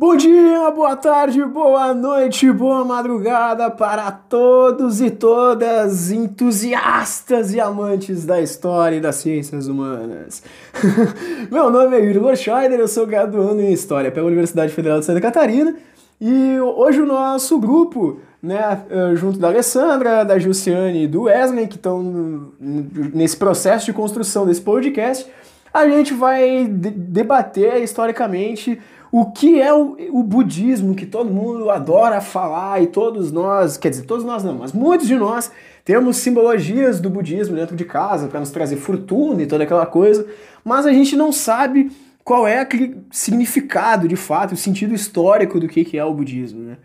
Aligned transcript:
Bom 0.00 0.14
dia, 0.14 0.70
boa 0.70 0.94
tarde, 0.94 1.44
boa 1.44 1.92
noite, 1.92 2.52
boa 2.52 2.84
madrugada 2.84 3.68
para 3.68 4.12
todos 4.12 5.00
e 5.00 5.10
todas 5.10 6.12
entusiastas 6.12 7.52
e 7.52 7.58
amantes 7.58 8.24
da 8.24 8.40
história 8.40 8.94
e 8.94 9.00
das 9.00 9.16
ciências 9.16 9.66
humanas. 9.66 10.40
Meu 11.50 11.68
nome 11.68 11.96
é 11.96 12.00
Yuri 12.00 12.36
Scheider, 12.36 12.78
eu 12.78 12.86
sou 12.86 13.08
graduando 13.08 13.60
em 13.60 13.72
História 13.72 14.12
pela 14.12 14.28
Universidade 14.28 14.72
Federal 14.72 15.00
de 15.00 15.04
Santa 15.04 15.20
Catarina 15.20 15.74
e 16.20 16.60
hoje 16.60 17.00
o 17.00 17.06
nosso 17.06 17.58
grupo, 17.58 18.20
né, 18.40 18.82
eh, 18.88 19.16
junto 19.16 19.36
da 19.36 19.48
Alessandra, 19.48 20.22
da 20.22 20.38
Jussiane 20.38 21.06
e 21.06 21.08
do 21.08 21.22
Wesley, 21.22 21.66
que 21.66 21.74
estão 21.74 22.52
nesse 22.60 23.36
processo 23.36 23.86
de 23.86 23.92
construção 23.92 24.46
desse 24.46 24.60
podcast, 24.60 25.28
a 25.74 25.88
gente 25.88 26.14
vai 26.14 26.66
debater 26.68 27.82
historicamente 27.82 28.80
o 29.10 29.30
que 29.30 29.60
é 29.60 29.72
o, 29.72 29.96
o, 30.12 30.22
budismo 30.22 30.94
que 30.94 31.06
todo 31.06 31.30
mundo 31.30 31.70
adora 31.70 32.20
falar 32.20 32.82
e 32.82 32.86
todos 32.86 33.32
nós, 33.32 33.76
quer 33.76 33.90
dizer, 33.90 34.04
todos 34.04 34.24
nós 34.24 34.44
não, 34.44 34.54
mas 34.54 34.72
muitos 34.72 35.06
de 35.06 35.16
nós 35.16 35.50
temos 35.84 36.18
simbologias 36.18 37.00
do 37.00 37.08
budismo 37.08 37.56
dentro 37.56 37.74
de 37.74 37.84
casa 37.84 38.28
para 38.28 38.40
nos 38.40 38.50
trazer 38.50 38.76
fortuna 38.76 39.42
e 39.42 39.46
toda 39.46 39.64
aquela 39.64 39.86
coisa, 39.86 40.26
mas 40.62 40.84
a 40.84 40.92
gente 40.92 41.16
não 41.16 41.32
sabe 41.32 41.90
qual 42.22 42.46
é 42.46 42.60
aquele 42.60 43.00
significado 43.10 44.06
de 44.06 44.16
fato, 44.16 44.52
o 44.52 44.56
sentido 44.56 44.94
histórico 44.94 45.58
do 45.58 45.66
que, 45.66 45.84
que 45.84 45.96
é 45.96 46.04
o 46.04 46.12
budismo, 46.12 46.60
né? 46.62 46.76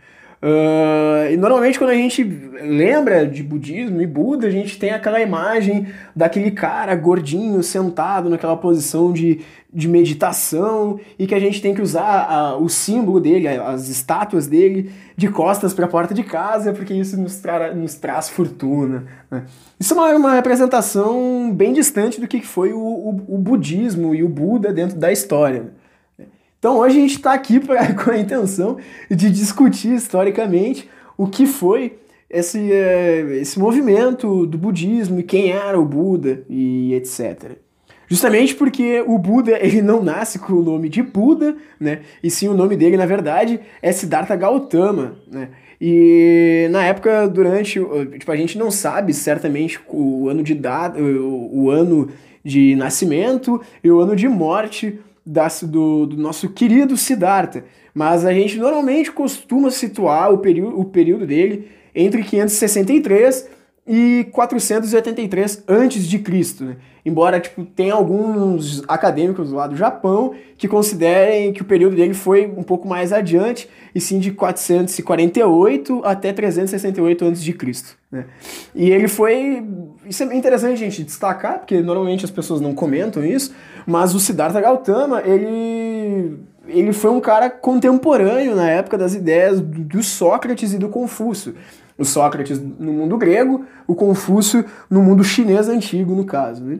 Uh, 0.43 1.31
e 1.31 1.37
normalmente 1.37 1.79
quando 1.79 1.91
a 1.91 1.95
gente 1.95 2.21
lembra 2.21 3.25
de 3.25 3.41
budismo 3.41 4.01
e 4.01 4.05
Buda, 4.05 4.45
a 4.45 4.49
gente 4.49 4.77
tem 4.77 4.91
aquela 4.91 5.21
imagem 5.21 5.87
daquele 6.13 6.51
cara 6.51 6.93
gordinho 6.95 7.63
sentado 7.63 8.29
naquela 8.29 8.57
posição 8.57 9.13
de, 9.13 9.39
de 9.73 9.87
meditação 9.87 10.99
e 11.17 11.25
que 11.25 11.33
a 11.33 11.39
gente 11.39 11.61
tem 11.61 11.73
que 11.73 11.81
usar 11.81 12.27
a, 12.29 12.57
o 12.57 12.67
símbolo 12.67 13.21
dele, 13.21 13.47
as 13.47 13.87
estátuas 13.87 14.45
dele, 14.45 14.91
de 15.15 15.29
costas 15.29 15.73
para 15.73 15.85
a 15.85 15.87
porta 15.89 16.13
de 16.13 16.23
casa, 16.23 16.73
porque 16.73 16.93
isso 16.93 17.17
nos, 17.17 17.41
nos 17.73 17.95
traz 17.95 18.27
fortuna. 18.27 19.05
Né? 19.31 19.45
Isso 19.79 19.93
é 19.93 19.97
uma, 19.97 20.09
uma, 20.13 20.33
representação 20.33 21.53
bem 21.53 21.71
distante 21.71 22.19
do 22.19 22.27
que 22.27 22.41
foi 22.41 22.73
o, 22.73 22.79
o, 22.79 23.35
o 23.35 23.37
budismo 23.37 24.13
e 24.13 24.21
o 24.21 24.27
Buda 24.27 24.73
dentro 24.73 24.97
da 24.97 25.09
história. 25.09 25.71
Então 26.63 26.77
hoje 26.77 26.97
a 26.97 27.01
gente 27.01 27.15
está 27.17 27.33
aqui 27.33 27.59
pra, 27.59 27.91
com 27.93 28.09
a 28.09 28.17
intenção 28.17 28.77
de 29.11 29.29
discutir 29.29 29.95
historicamente 29.95 30.89
o 31.17 31.27
que 31.27 31.45
foi 31.45 31.97
esse, 32.29 32.71
é, 32.71 33.19
esse 33.41 33.59
movimento 33.59 34.45
do 34.45 34.57
budismo 34.57 35.19
e 35.19 35.23
quem 35.23 35.51
era 35.51 35.77
o 35.77 35.83
Buda 35.83 36.45
e 36.49 36.93
etc. 36.93 37.57
Justamente 38.07 38.55
porque 38.55 39.03
o 39.05 39.17
Buda 39.17 39.59
ele 39.61 39.81
não 39.81 40.01
nasce 40.01 40.39
com 40.39 40.53
o 40.53 40.63
nome 40.63 40.87
de 40.87 41.03
Buda, 41.03 41.57
né? 41.77 41.99
E 42.23 42.31
sim 42.31 42.47
o 42.47 42.53
nome 42.53 42.77
dele, 42.77 42.95
na 42.95 43.05
verdade, 43.05 43.59
é 43.81 43.91
Siddhartha 43.91 44.37
Gautama, 44.37 45.17
né? 45.29 45.49
E 45.81 46.69
na 46.71 46.85
época, 46.85 47.27
durante. 47.27 47.73
Tipo, 48.17 48.31
a 48.31 48.37
gente 48.37 48.57
não 48.57 48.71
sabe 48.71 49.13
certamente 49.13 49.81
o 49.89 50.29
ano 50.29 50.41
de 50.41 50.55
data, 50.55 50.97
o 50.97 51.69
ano 51.69 52.07
de 52.41 52.73
nascimento 52.77 53.61
e 53.83 53.91
o 53.91 53.99
ano 53.99 54.15
de 54.15 54.29
morte 54.29 54.97
do, 55.25 56.05
do 56.05 56.17
nosso 56.17 56.49
querido 56.49 56.97
Siddhartha, 56.97 57.63
mas 57.93 58.25
a 58.25 58.33
gente 58.33 58.57
normalmente 58.57 59.11
costuma 59.11 59.71
situar 59.71 60.31
o, 60.31 60.39
período, 60.39 60.79
o 60.79 60.85
período 60.85 61.25
dele 61.25 61.69
entre 61.95 62.23
563 62.23 63.49
e 63.85 64.27
483 64.31 65.63
antes 65.67 66.07
de 66.07 66.19
Cristo, 66.19 66.63
né? 66.63 66.77
Embora 67.05 67.37
tipo 67.37 67.65
tenha 67.65 67.93
alguns 67.93 68.81
acadêmicos 68.87 69.51
lá 69.51 69.67
do 69.67 69.75
Japão 69.75 70.33
que 70.57 70.69
considerem 70.69 71.51
que 71.51 71.61
o 71.61 71.65
período 71.65 71.97
dele 71.97 72.13
foi 72.13 72.45
um 72.45 72.63
pouco 72.63 72.87
mais 72.87 73.11
adiante, 73.11 73.69
e 73.93 73.99
sim 73.99 74.19
de 74.19 74.31
448 74.31 76.01
até 76.05 76.31
368 76.31 77.25
antes 77.25 77.43
de 77.43 77.51
Cristo, 77.51 77.97
né? 78.09 78.25
E 78.73 78.89
ele 78.89 79.09
foi 79.09 79.65
isso 80.07 80.23
é 80.23 80.33
interessante 80.33 80.77
gente 80.77 81.03
destacar, 81.03 81.59
porque 81.59 81.81
normalmente 81.81 82.23
as 82.23 82.31
pessoas 82.31 82.61
não 82.61 82.73
comentam 82.73 83.23
isso, 83.25 83.53
mas 83.85 84.15
o 84.15 84.19
Siddhartha 84.19 84.61
Gautama, 84.61 85.21
ele 85.25 86.39
ele 86.65 86.93
foi 86.93 87.11
um 87.11 87.19
cara 87.19 87.49
contemporâneo 87.49 88.55
na 88.55 88.69
época 88.69 88.97
das 88.97 89.13
ideias 89.13 89.59
do 89.59 90.01
Sócrates 90.01 90.71
e 90.71 90.77
do 90.77 90.87
Confúcio 90.87 91.53
o 91.97 92.05
Sócrates 92.05 92.59
no 92.59 92.93
mundo 92.93 93.17
grego, 93.17 93.65
o 93.87 93.95
Confúcio 93.95 94.65
no 94.89 95.01
mundo 95.01 95.23
chinês 95.23 95.69
antigo, 95.69 96.15
no 96.15 96.25
caso. 96.25 96.63
Né? 96.63 96.79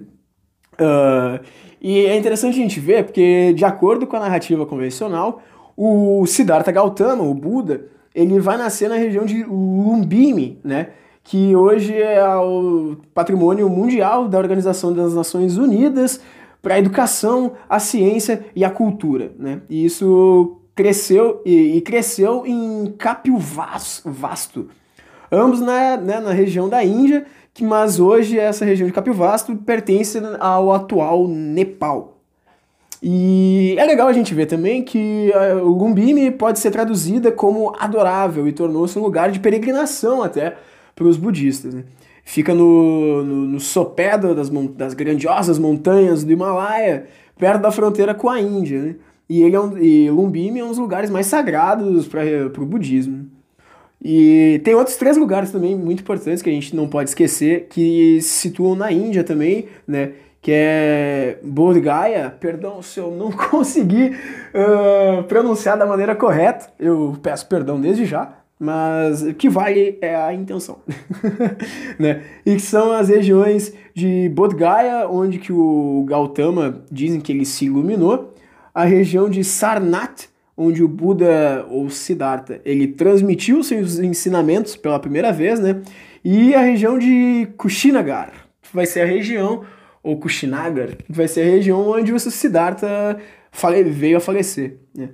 Uh, 0.74 1.44
e 1.81 2.06
é 2.06 2.18
interessante 2.18 2.53
a 2.53 2.62
gente 2.62 2.79
ver, 2.79 3.03
porque 3.06 3.53
de 3.53 3.66
acordo 3.66 4.07
com 4.07 4.16
a 4.16 4.19
narrativa 4.19 4.66
convencional, 4.66 5.41
o 5.75 6.25
Siddhartha 6.25 6.72
Gautama, 6.72 7.23
o 7.23 7.34
Buda, 7.34 7.88
ele 8.13 8.40
vai 8.40 8.57
nascer 8.57 8.90
na 8.90 8.96
região 8.96 9.25
de 9.25 9.44
Lumbini, 9.44 10.59
né? 10.63 10.90
que 11.23 11.56
hoje 11.56 11.96
é 11.96 12.25
o 12.35 12.97
patrimônio 13.13 13.69
mundial 13.69 14.28
da 14.28 14.38
Organização 14.38 14.94
das 14.94 15.13
Nações 15.13 15.57
Unidas 15.57 16.19
para 16.62 16.75
a 16.75 16.79
educação, 16.79 17.53
a 17.68 17.79
ciência 17.79 18.46
e 18.56 18.63
a 18.63 18.69
cultura. 18.69 19.31
Né? 19.38 19.62
E 19.69 19.85
isso 19.85 20.59
cresceu 20.75 21.41
e, 21.46 21.78
e 21.78 21.81
cresceu 21.81 22.46
em 22.46 22.94
Capio 22.97 23.38
Vasto, 23.38 24.69
ambos 25.33 25.59
na, 25.59 25.97
né, 25.97 26.19
na 26.19 26.31
região 26.31 26.69
da 26.69 26.83
Índia, 26.83 27.25
que, 27.53 27.63
mas 27.63 27.99
hoje 27.99 28.39
essa 28.39 28.63
região 28.63 28.88
de 28.88 28.94
Capivasto 28.94 29.55
pertence 29.55 30.21
ao 30.39 30.71
atual 30.71 31.27
Nepal. 31.27 32.13
E 33.05 33.75
é 33.77 33.85
legal 33.85 34.07
a 34.07 34.13
gente 34.13 34.33
ver 34.33 34.45
também 34.45 34.81
que 34.81 35.29
uh, 35.35 35.57
o 35.61 35.77
Lumbini 35.77 36.31
pode 36.31 36.59
ser 36.59 36.72
traduzida 36.72 37.33
como 37.33 37.75
adorável 37.77 38.47
e 38.47 38.53
tornou-se 38.53 38.97
um 38.97 39.01
lugar 39.01 39.29
de 39.29 39.41
peregrinação 39.41 40.23
até 40.23 40.55
para 40.95 41.05
os 41.05 41.17
budistas. 41.17 41.73
Né? 41.73 41.83
Fica 42.23 42.53
no, 42.53 43.22
no, 43.22 43.35
no 43.47 43.59
sopé 43.59 44.17
das, 44.17 44.49
das 44.49 44.93
grandiosas 44.93 45.59
montanhas 45.59 46.23
do 46.23 46.31
Himalaia, 46.31 47.07
perto 47.38 47.61
da 47.61 47.72
fronteira 47.72 48.13
com 48.13 48.29
a 48.29 48.39
Índia. 48.39 48.81
Né? 48.81 48.95
E, 49.27 49.41
ele 49.41 49.57
é 49.57 49.59
um, 49.59 49.77
e 49.77 50.09
Lumbini 50.09 50.59
é 50.59 50.63
um 50.63 50.69
dos 50.69 50.77
lugares 50.77 51.09
mais 51.09 51.27
sagrados 51.27 52.07
para 52.07 52.23
o 52.61 52.66
budismo. 52.66 53.29
E 54.03 54.59
tem 54.66 54.75
outros 54.75 54.97
três 54.97 55.16
lugares 55.16 55.50
também 55.50 55.75
muito 55.75 56.02
importantes 56.02 56.41
que 56.41 56.50
a 56.50 56.53
gente 56.53 56.75
não 56.75 56.88
pode 56.88 57.09
esquecer, 57.09 57.68
que 57.69 58.19
se 58.22 58.30
situam 58.30 58.75
na 58.75 58.91
Índia 58.91 59.24
também, 59.24 59.69
né? 59.88 60.12
Que 60.41 60.52
é 60.53 61.40
Bodh 61.41 61.80
Gaya, 61.80 62.30
perdão 62.30 62.81
se 62.81 63.00
eu 63.00 63.12
não 63.12 63.31
consegui 63.50 64.08
uh, 64.09 65.24
pronunciar 65.24 65.78
da 65.78 65.86
maneira 65.86 66.14
correta, 66.16 66.68
eu 66.78 67.18
peço 67.24 67.47
perdão 67.47 67.80
desde 67.80 68.03
já, 68.03 68.34
mas 68.59 69.24
o 69.24 69.34
que 69.34 69.47
vale 69.50 69.97
é 70.02 70.14
a 70.14 70.34
intenção, 70.34 70.80
né? 71.97 72.24
E 72.46 72.56
que 72.56 72.62
são 72.62 72.91
as 72.91 73.08
regiões 73.08 73.74
de 73.96 74.28
Bodh 74.35 74.53
Gaya, 74.53 75.08
onde 75.08 75.40
que 75.40 75.53
o 75.53 76.06
Gautama 76.09 76.84
dizem 76.91 77.22
que 77.22 77.31
ele 77.31 77.46
se 77.46 77.66
iluminou, 77.66 78.34
a 78.75 78.84
região 78.84 79.30
de 79.30 79.46
Sarnath, 79.46 80.32
onde 80.56 80.84
o 80.84 80.88
Buda 80.88 81.66
ou 81.69 81.90
Siddhartha 81.90 82.62
ele 82.64 82.88
transmitiu 82.88 83.64
seus 83.64 84.00
ensinamentos 84.00 84.75
pela 84.75 85.00
primeira 85.00 85.31
vez, 85.31 85.59
né? 85.59 85.81
E 86.24 86.53
a 86.53 86.62
região 86.62 86.97
de 86.97 87.47
Kushinagar 87.58 88.31
vai 88.72 88.86
ser 88.86 89.02
a 89.02 89.06
região 89.06 89.64
ou 90.02 90.18
Kushinagar 90.18 90.90
vai 91.09 91.28
ser 91.28 91.41
a 91.41 91.52
região 91.52 91.90
onde 91.90 92.14
o 92.14 92.19
Siddhartha 92.19 93.19
fale, 93.52 93.84
veio 93.84 94.18
a 94.18 94.22
falecer, 94.22 94.78
né? 94.96 95.09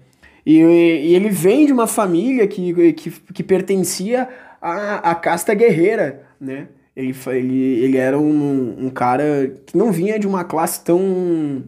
E, 0.45 0.57
e, 0.57 1.15
ele 1.15 1.29
vem 1.29 1.65
de 1.65 1.73
uma 1.73 1.85
família 1.85 2.47
que, 2.47 2.93
que, 2.93 3.11
que 3.11 3.43
pertencia 3.43 4.27
à, 4.61 5.11
à 5.11 5.15
casta 5.15 5.53
guerreira, 5.53 6.25
né? 6.39 6.69
Ele, 6.95 7.15
ele, 7.27 7.83
ele 7.83 7.97
era 7.97 8.17
um, 8.17 8.85
um 8.85 8.89
cara 8.89 9.53
que 9.65 9.77
não 9.77 9.91
vinha 9.91 10.17
de 10.17 10.27
uma 10.27 10.43
classe 10.43 10.83
tão 10.83 11.63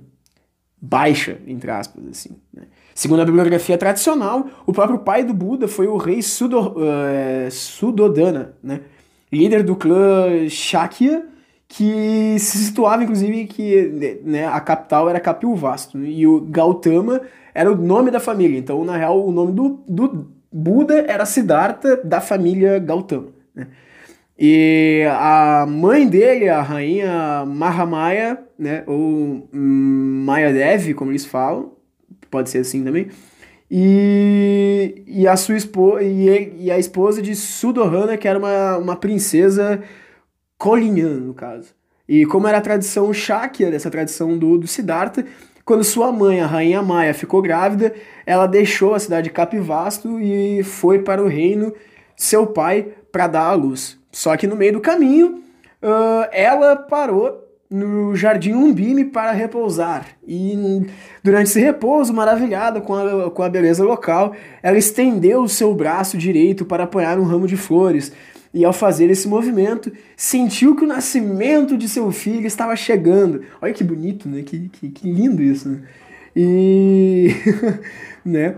baixa, 0.81 1.37
entre 1.45 1.69
aspas, 1.69 2.03
assim, 2.09 2.37
né? 2.53 2.63
Segundo 3.01 3.23
a 3.23 3.25
bibliografia 3.25 3.79
tradicional, 3.79 4.45
o 4.63 4.71
próprio 4.71 4.99
pai 4.99 5.23
do 5.23 5.33
Buda 5.33 5.67
foi 5.67 5.87
o 5.87 5.97
rei 5.97 6.21
Sudo, 6.21 6.59
uh, 6.59 7.49
Sudodana, 7.49 8.53
né? 8.63 8.81
líder 9.33 9.63
do 9.63 9.75
clã 9.75 10.47
Shakya, 10.47 11.25
que 11.67 12.37
se 12.37 12.59
situava, 12.59 13.03
inclusive, 13.03 13.47
que 13.47 14.21
né, 14.23 14.45
a 14.45 14.59
capital 14.59 15.09
era 15.09 15.19
Kapilvastu, 15.19 15.97
né? 15.97 16.09
e 16.11 16.27
o 16.27 16.41
Gautama 16.41 17.21
era 17.55 17.71
o 17.71 17.75
nome 17.75 18.11
da 18.11 18.19
família. 18.19 18.59
Então, 18.59 18.85
na 18.85 18.95
real, 18.95 19.27
o 19.27 19.31
nome 19.31 19.51
do, 19.51 19.83
do 19.87 20.27
Buda 20.53 21.03
era 21.07 21.25
Siddhartha, 21.25 22.01
da 22.03 22.21
família 22.21 22.77
Gautama. 22.77 23.29
Né? 23.55 23.65
E 24.37 25.07
a 25.09 25.65
mãe 25.67 26.07
dele, 26.07 26.49
a 26.49 26.61
rainha 26.61 27.45
Mahamaya, 27.47 28.43
né, 28.59 28.83
ou 28.85 29.49
Mayadevi, 29.51 30.93
como 30.93 31.09
eles 31.09 31.25
falam, 31.25 31.80
pode 32.31 32.49
ser 32.49 32.59
assim 32.59 32.83
também. 32.83 33.09
E, 33.69 35.03
e 35.07 35.27
a 35.27 35.37
sua 35.37 35.55
esposa 35.55 36.03
e, 36.03 36.65
e, 36.65 36.71
a 36.71 36.77
esposa 36.77 37.21
de 37.21 37.35
Sudohana, 37.35 38.17
que 38.17 38.27
era 38.27 38.37
uma, 38.37 38.77
uma 38.77 38.95
princesa 38.95 39.81
Kolinyan, 40.57 41.19
no 41.19 41.33
caso. 41.33 41.73
E 42.07 42.25
como 42.25 42.47
era 42.47 42.57
a 42.57 42.61
tradição 42.61 43.13
Shakya, 43.13 43.71
dessa 43.71 43.89
tradição 43.89 44.37
do, 44.37 44.57
do 44.57 44.67
Siddhartha, 44.67 45.25
quando 45.63 45.83
sua 45.83 46.11
mãe, 46.11 46.41
a 46.41 46.47
rainha 46.47 46.81
Maia, 46.81 47.13
ficou 47.13 47.41
grávida, 47.41 47.93
ela 48.25 48.47
deixou 48.47 48.93
a 48.93 48.99
cidade 48.99 49.25
de 49.25 49.33
Capivasto 49.33 50.19
e 50.19 50.63
foi 50.63 50.99
para 50.99 51.23
o 51.23 51.27
reino 51.27 51.73
seu 52.15 52.47
pai 52.47 52.89
para 53.11 53.27
dar 53.27 53.45
à 53.45 53.53
luz. 53.53 53.97
Só 54.11 54.35
que 54.35 54.47
no 54.47 54.55
meio 54.55 54.73
do 54.73 54.81
caminho, 54.81 55.43
uh, 55.81 56.27
ela 56.31 56.75
parou 56.75 57.50
no 57.71 58.13
Jardim 58.17 58.51
Umbime 58.51 59.05
para 59.05 59.31
repousar. 59.31 60.05
E 60.27 60.85
durante 61.23 61.47
esse 61.47 61.59
repouso, 61.59 62.13
maravilhada 62.13 62.81
com 62.81 62.93
a, 62.93 63.31
com 63.31 63.41
a 63.41 63.49
beleza 63.49 63.81
local, 63.83 64.35
ela 64.61 64.77
estendeu 64.77 65.41
o 65.41 65.49
seu 65.49 65.73
braço 65.73 66.17
direito 66.17 66.65
para 66.65 66.83
apoiar 66.83 67.17
um 67.17 67.23
ramo 67.23 67.47
de 67.47 67.55
flores. 67.55 68.11
E 68.53 68.65
ao 68.65 68.73
fazer 68.73 69.09
esse 69.09 69.29
movimento, 69.29 69.89
sentiu 70.17 70.75
que 70.75 70.83
o 70.83 70.87
nascimento 70.87 71.77
de 71.77 71.87
seu 71.87 72.11
filho 72.11 72.45
estava 72.45 72.75
chegando. 72.75 73.43
Olha 73.61 73.73
que 73.73 73.85
bonito, 73.85 74.27
né? 74.27 74.41
Que, 74.41 74.67
que, 74.67 74.89
que 74.89 75.09
lindo 75.09 75.41
isso, 75.41 75.69
né? 75.69 75.81
E. 76.35 77.29
né? 78.25 78.55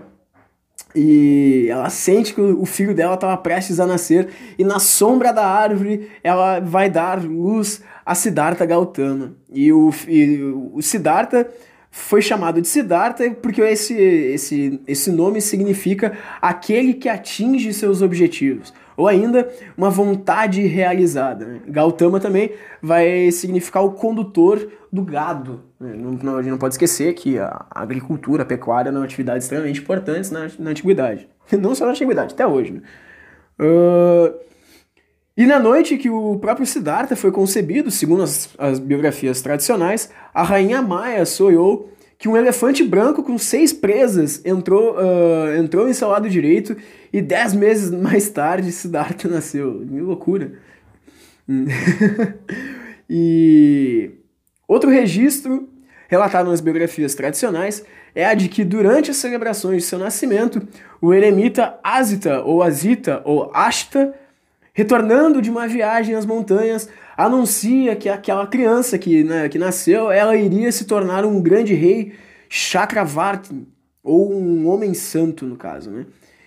E 0.95 1.67
ela 1.69 1.89
sente 1.89 2.33
que 2.33 2.41
o 2.41 2.65
filho 2.65 2.93
dela 2.93 3.15
estava 3.15 3.35
prestes 3.37 3.79
a 3.79 3.85
nascer, 3.85 4.29
e 4.57 4.63
na 4.63 4.79
sombra 4.79 5.31
da 5.31 5.45
árvore 5.45 6.09
ela 6.23 6.59
vai 6.59 6.89
dar 6.89 7.23
luz 7.23 7.81
a 8.05 8.13
Siddhartha 8.13 8.65
Gautama. 8.65 9.33
E 9.51 9.71
o, 9.71 9.91
e 10.07 10.41
o 10.73 10.81
Siddhartha 10.81 11.49
foi 11.89 12.21
chamado 12.21 12.59
de 12.61 12.67
Siddhartha 12.67 13.29
porque 13.41 13.61
esse, 13.61 13.93
esse, 13.93 14.81
esse 14.87 15.11
nome 15.11 15.41
significa 15.41 16.17
aquele 16.41 16.95
que 16.95 17.07
atinge 17.07 17.71
seus 17.73 18.01
objetivos, 18.01 18.73
ou 18.95 19.07
ainda 19.07 19.49
uma 19.77 19.89
vontade 19.89 20.61
realizada. 20.65 21.45
Né? 21.45 21.61
Gautama 21.67 22.19
também 22.19 22.51
vai 22.81 23.31
significar 23.31 23.83
o 23.83 23.91
condutor 23.91 24.67
do 24.91 25.03
gado. 25.03 25.63
Né? 25.79 25.93
Não, 25.95 26.11
não, 26.11 26.37
a 26.37 26.41
gente 26.41 26.51
não 26.51 26.57
pode 26.57 26.75
esquecer 26.75 27.13
que 27.13 27.39
a 27.39 27.65
agricultura, 27.71 28.43
a 28.43 28.45
pecuária 28.45 28.89
é 28.89 28.91
uma 28.91 29.03
atividade 29.03 29.43
extremamente 29.43 29.81
importante 29.81 30.31
na, 30.31 30.47
na 30.59 30.71
antiguidade. 30.71 31.27
Não 31.59 31.75
só 31.75 31.85
na 31.85 31.91
antiguidade, 31.91 32.33
até 32.33 32.47
hoje. 32.47 32.71
Né? 32.71 32.81
Uh, 33.59 34.33
e 35.35 35.47
na 35.47 35.59
noite 35.59 35.97
que 35.97 36.09
o 36.09 36.37
próprio 36.37 36.65
Siddhartha 36.65 37.15
foi 37.15 37.31
concebido, 37.31 37.89
segundo 37.89 38.21
as, 38.21 38.53
as 38.57 38.77
biografias 38.77 39.41
tradicionais, 39.41 40.11
a 40.31 40.43
rainha 40.43 40.81
Maia 40.81 41.25
sonhou 41.25 41.91
que 42.23 42.29
um 42.29 42.37
elefante 42.37 42.85
branco 42.85 43.21
com 43.21 43.37
seis 43.37 43.73
presas 43.73 44.41
entrou, 44.45 44.95
uh, 44.95 45.57
entrou 45.59 45.89
em 45.89 45.93
seu 45.93 46.07
lado 46.07 46.29
direito 46.29 46.73
e 47.11 47.21
dez 47.21 47.53
meses 47.53 47.91
mais 47.99 48.29
tarde 48.29 48.71
Siddhartha 48.71 49.27
nasceu. 49.27 49.85
Que 49.85 49.99
loucura. 49.99 50.53
e 53.09 54.09
outro 54.65 54.89
registro 54.89 55.67
relatado 56.07 56.49
nas 56.49 56.61
biografias 56.61 57.13
tradicionais 57.13 57.83
é 58.15 58.25
a 58.25 58.33
de 58.33 58.47
que 58.47 58.63
durante 58.63 59.11
as 59.11 59.17
celebrações 59.17 59.83
de 59.83 59.89
seu 59.89 59.99
nascimento, 59.99 60.65
o 61.01 61.13
eremita 61.13 61.77
Asita 61.83 62.41
ou 62.41 62.63
Asita 62.63 63.21
ou 63.25 63.51
Ashta 63.53 64.13
retornando 64.73 65.41
de 65.41 65.51
uma 65.51 65.67
viagem 65.67 66.15
às 66.15 66.25
montanhas, 66.25 66.89
anuncia 67.15 67.95
que 67.95 68.09
aquela 68.09 68.47
criança 68.47 68.97
que, 68.97 69.23
né, 69.23 69.47
que 69.47 69.59
nasceu, 69.59 70.11
ela 70.11 70.35
iria 70.35 70.71
se 70.71 70.85
tornar 70.85 71.25
um 71.25 71.41
grande 71.41 71.73
rei 71.73 72.13
Chakravarti, 72.49 73.67
ou 74.03 74.33
um 74.33 74.67
homem 74.67 74.93
santo, 74.93 75.45
no 75.45 75.55
caso, 75.55 75.89
né? 75.89 76.05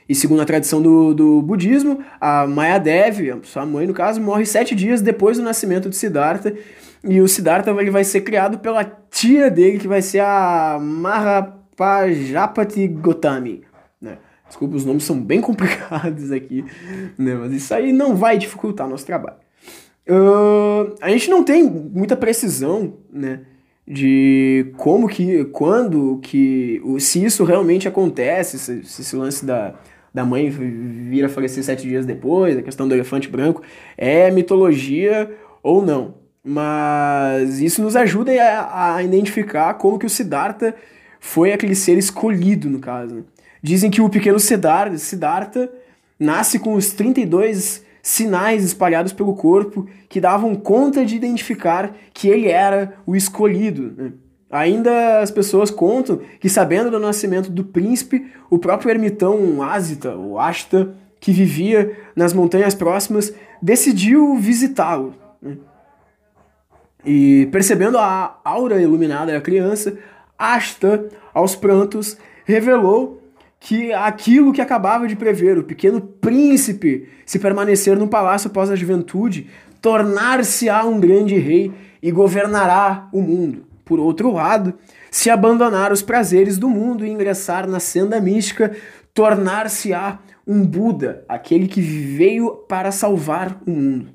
E 0.09 0.15
segundo 0.15 0.41
a 0.41 0.45
tradição 0.45 0.81
do, 0.81 1.13
do 1.13 1.43
budismo, 1.43 1.99
a 2.21 2.47
Mayadevi, 2.47 3.35
sua 3.43 3.67
mãe 3.67 3.89
no 3.89 3.95
caso, 3.95 4.21
morre 4.21 4.47
sete 4.47 4.73
dias 4.75 5.03
depois 5.03 5.37
do 5.37 5.43
nascimento 5.43 5.89
de 5.89 5.97
Siddhartha, 5.97 6.55
e 7.03 7.21
o 7.21 7.27
Siddhartha 7.27 7.73
ele 7.73 7.91
vai 7.91 8.05
ser 8.05 8.21
criado 8.21 8.59
pela 8.59 8.85
tia 8.85 9.51
dele, 9.51 9.79
que 9.79 9.89
vai 9.89 10.03
ser 10.03 10.21
a 10.21 10.79
Mahapajapati 10.81 12.87
Gotami? 12.87 13.65
Desculpa, 14.49 14.77
os 14.77 14.85
nomes 14.85 15.05
são 15.05 15.21
bem 15.21 15.41
complicados 15.43 16.31
aqui, 16.31 16.65
né? 17.19 17.35
mas 17.35 17.53
isso 17.53 17.75
aí 17.75 17.93
não 17.93 18.15
vai 18.15 18.39
dificultar 18.39 18.89
nosso 18.89 19.07
trabalho. 19.07 19.37
Uh, 20.09 20.95
a 21.01 21.11
gente 21.11 21.29
não 21.29 21.43
tem 21.43 21.65
muita 21.65 22.17
precisão, 22.17 22.95
né? 23.13 23.41
De 23.89 24.73
como 24.77 25.09
que, 25.09 25.45
quando 25.47 26.19
que, 26.21 26.81
se 26.99 27.25
isso 27.25 27.45
realmente 27.45 27.87
acontece, 27.87 28.59
se, 28.59 28.85
se 28.85 29.03
esse 29.03 29.15
lance 29.15 29.45
da, 29.47 29.75
da 30.13 30.25
mãe 30.25 30.49
vir 30.49 31.25
a 31.25 31.29
falecer 31.29 31.63
sete 31.63 31.87
dias 31.87 32.05
depois, 32.05 32.57
a 32.57 32.63
questão 32.63 32.89
do 32.89 32.95
elefante 32.95 33.29
branco, 33.29 33.63
é 33.97 34.31
mitologia 34.31 35.31
ou 35.63 35.85
não. 35.85 36.15
Mas 36.43 37.61
isso 37.61 37.83
nos 37.83 37.95
ajuda 37.97 38.33
a, 38.43 38.95
a 38.97 39.03
identificar 39.03 39.75
como 39.75 39.99
que 39.99 40.07
o 40.07 40.11
Siddhartha 40.11 40.75
foi 41.21 41.53
aquele 41.53 41.75
ser 41.75 41.99
escolhido, 41.99 42.71
no 42.71 42.79
caso. 42.79 43.17
Né? 43.17 43.23
Dizem 43.67 43.91
que 43.91 44.01
o 44.01 44.09
pequeno 44.09 44.39
Siddhartha 44.39 45.69
nasce 46.21 46.57
com 46.57 46.75
os 46.75 46.93
32 46.93 47.85
sinais 48.01 48.63
espalhados 48.63 49.13
pelo 49.13 49.35
corpo 49.35 49.89
que 50.09 50.21
davam 50.21 50.55
conta 50.55 51.05
de 51.05 51.17
identificar 51.17 51.93
que 52.15 52.29
ele 52.29 52.49
era 52.49 52.95
o 53.05 53.17
escolhido. 53.17 53.93
Né? 53.97 54.13
Ainda 54.49 55.19
as 55.19 55.33
pessoas 55.33 55.69
contam 55.69 56.21
que, 56.39 56.49
sabendo 56.49 56.93
do 56.93 57.01
nascimento 57.01 57.51
do 57.51 57.65
príncipe, 57.65 58.31
o 58.49 58.57
próprio 58.57 58.93
ermitão 58.93 59.61
Asita, 59.61 60.15
ou 60.15 60.39
Ashta, 60.39 60.95
que 61.19 61.33
vivia 61.33 61.99
nas 62.15 62.33
montanhas 62.33 62.73
próximas, 62.73 63.35
decidiu 63.61 64.37
visitá-lo. 64.37 65.13
Né? 65.43 65.57
E 67.05 67.49
percebendo 67.51 67.99
a 67.99 68.39
aura 68.45 68.81
iluminada 68.81 69.33
da 69.33 69.41
criança, 69.41 69.99
Ashta, 70.39 71.09
aos 71.35 71.57
prantos, 71.57 72.17
revelou 72.45 73.26
que 73.59 73.93
aquilo 73.93 74.53
que 74.53 74.61
acabava 74.61 75.09
de 75.09 75.17
prever, 75.17 75.59
o 75.59 75.65
pequeno 75.65 76.01
príncipe, 76.01 77.09
se 77.25 77.39
permanecer 77.39 77.97
no 77.97 78.09
palácio 78.09 78.49
após 78.49 78.71
a 78.71 78.77
juventude, 78.77 79.49
tornar-se-á 79.81 80.85
um 80.85 81.01
grande 81.01 81.37
rei 81.37 81.73
e 82.03 82.11
governará 82.11 83.09
o 83.13 83.21
mundo. 83.21 83.67
Por 83.85 83.99
outro 84.01 84.33
lado, 84.33 84.75
se 85.11 85.31
abandonar 85.31 85.93
os 85.93 86.03
prazeres 86.03 86.59
do 86.59 86.69
mundo 86.69 87.05
e 87.05 87.11
ingressar 87.11 87.69
na 87.69 87.81
senda 87.81 88.21
mística, 88.21 88.77
tornar-se-á 89.15 90.19
um 90.47 90.65
Buda, 90.65 91.25
aquele 91.29 91.67
que 91.67 91.81
veio 91.81 92.51
para 92.69 92.93
salvar 92.93 93.61
o 93.67 93.71
mundo. 93.71 94.09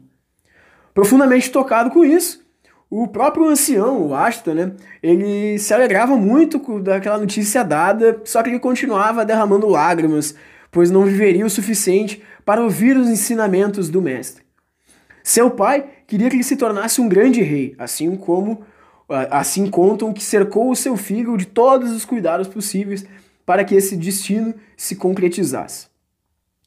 Profundamente 0.94 1.50
tocado 1.50 1.90
com 1.90 2.06
isso, 2.06 2.46
o 2.92 3.08
próprio 3.08 3.48
ancião, 3.48 4.06
o 4.06 4.14
Asta, 4.14 4.54
né, 4.54 4.74
ele 5.02 5.58
se 5.58 5.74
alegrava 5.74 6.18
muito 6.18 6.60
daquela 6.82 7.18
notícia 7.18 7.64
dada, 7.64 8.22
só 8.26 8.44
que 8.44 8.50
ele 8.50 8.60
continuava 8.60 9.24
derramando 9.24 9.70
lágrimas, 9.70 10.36
pois 10.70 10.92
não 10.92 11.06
viveria 11.06 11.46
o 11.46 11.50
suficiente 11.50 12.22
para 12.46 12.62
ouvir 12.62 12.98
os 12.98 13.08
ensinamentos 13.08 13.90
do 13.90 14.02
mestre. 14.02 14.44
Seu 15.24 15.50
pai 15.50 15.86
queria 16.06 16.30
que 16.30 16.36
ele 16.36 16.44
se 16.44 16.58
tornasse 16.58 17.00
um 17.00 17.08
grande 17.08 17.42
rei, 17.42 17.74
assim 17.80 18.14
como 18.18 18.62
assim 19.30 19.70
contam 19.70 20.12
que 20.12 20.24
cercou 20.24 20.70
o 20.70 20.76
seu 20.76 20.98
filho 20.98 21.38
de 21.38 21.46
todos 21.46 21.92
os 21.92 22.04
cuidados 22.04 22.48
possíveis 22.48 23.06
para 23.46 23.64
que 23.64 23.76
esse 23.76 23.96
destino 23.96 24.54
se 24.76 24.98
concretizasse. 24.98 25.88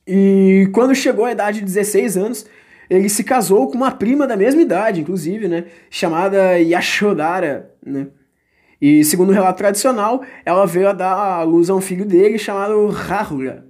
E 0.06 0.70
quando 0.72 0.94
chegou 0.94 1.25
à 1.25 1.32
idade 1.32 1.58
de 1.58 1.64
16 1.66 2.16
anos, 2.16 2.46
ele 2.88 3.08
se 3.08 3.24
casou 3.24 3.68
com 3.68 3.76
uma 3.76 3.90
prima 3.90 4.26
da 4.26 4.36
mesma 4.36 4.62
idade, 4.62 5.00
inclusive, 5.00 5.48
né? 5.48 5.64
Chamada 5.90 6.58
Yashodhara, 6.58 7.70
né? 7.84 8.08
E 8.80 9.04
segundo 9.04 9.30
o 9.30 9.32
relato 9.32 9.58
tradicional, 9.58 10.22
ela 10.44 10.66
veio 10.66 10.88
a 10.88 10.92
dar 10.92 11.14
a 11.14 11.42
luz 11.42 11.70
a 11.70 11.74
um 11.74 11.80
filho 11.80 12.04
dele 12.04 12.38
chamado 12.38 12.86
Rahula. 12.88 13.64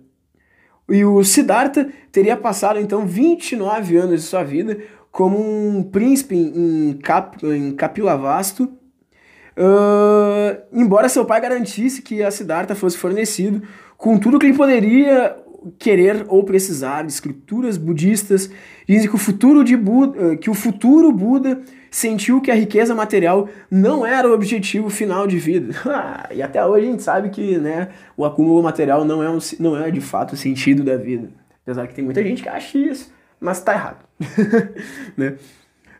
E 0.88 1.04
o 1.04 1.22
Siddhartha 1.22 1.88
teria 2.10 2.36
passado 2.36 2.78
então 2.80 3.06
29 3.06 3.96
anos 3.96 4.22
de 4.22 4.26
sua 4.26 4.42
vida 4.42 4.78
como 5.10 5.38
um 5.38 5.82
príncipe 5.82 6.34
em, 6.34 6.98
Cap, 7.00 7.38
em 7.46 7.72
Kapilavastu, 7.76 8.64
uh, 8.64 10.62
embora 10.72 11.08
seu 11.08 11.24
pai 11.24 11.40
garantisse 11.40 12.02
que 12.02 12.22
a 12.22 12.30
Siddhartha 12.30 12.74
fosse 12.74 12.98
fornecido 12.98 13.62
com 13.96 14.18
tudo 14.18 14.38
que 14.38 14.46
ele 14.46 14.56
poderia 14.56 15.36
querer 15.78 16.24
ou 16.28 16.44
precisar 16.44 17.02
de 17.02 17.12
escrituras 17.12 17.76
budistas 17.76 18.50
dizem 18.88 19.08
que 19.08 19.14
o 19.14 19.18
futuro 19.18 19.64
de 19.64 19.76
Buda, 19.76 20.32
eh, 20.32 20.36
que 20.36 20.50
o 20.50 20.54
futuro 20.54 21.10
Buda 21.12 21.60
sentiu 21.90 22.40
que 22.40 22.50
a 22.50 22.54
riqueza 22.54 22.94
material 22.94 23.48
não 23.70 24.04
era 24.04 24.28
o 24.28 24.32
objetivo 24.32 24.90
final 24.90 25.26
de 25.26 25.38
vida. 25.38 25.74
e 26.34 26.42
até 26.42 26.64
hoje 26.64 26.86
a 26.86 26.90
gente 26.90 27.02
sabe 27.02 27.30
que 27.30 27.56
né, 27.58 27.88
o 28.16 28.24
acúmulo 28.24 28.62
material 28.62 29.04
não 29.04 29.22
é, 29.22 29.30
um, 29.30 29.38
não 29.60 29.76
é 29.76 29.90
de 29.90 30.00
fato 30.00 30.32
o 30.32 30.36
sentido 30.36 30.82
da 30.82 30.96
vida. 30.96 31.28
Apesar 31.62 31.86
que 31.86 31.94
tem 31.94 32.04
muita 32.04 32.22
gente 32.22 32.42
que 32.42 32.48
acha 32.48 32.76
isso, 32.76 33.12
mas 33.40 33.60
tá 33.62 33.72
errado. 33.72 34.04
né? 35.16 35.36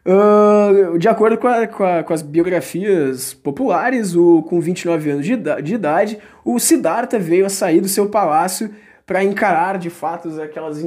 Uh, 0.06 0.98
de 0.98 1.08
acordo 1.08 1.38
com, 1.38 1.48
a, 1.48 1.66
com, 1.66 1.82
a, 1.82 2.02
com, 2.02 2.12
as 2.12 2.20
biografias 2.20 3.32
populares, 3.32 4.14
o, 4.14 4.42
com 4.42 4.60
29 4.60 5.10
anos 5.10 5.24
de, 5.24 5.34
de 5.62 5.74
idade, 5.74 6.18
o 6.44 6.58
Siddhartha 6.58 7.18
veio 7.18 7.46
a 7.46 7.48
sair 7.48 7.80
do 7.80 7.88
seu 7.88 8.10
palácio 8.10 8.70
para 9.06 9.22
encarar 9.22 9.78
de 9.78 9.90
fatos 9.90 10.38
aquelas 10.38 10.82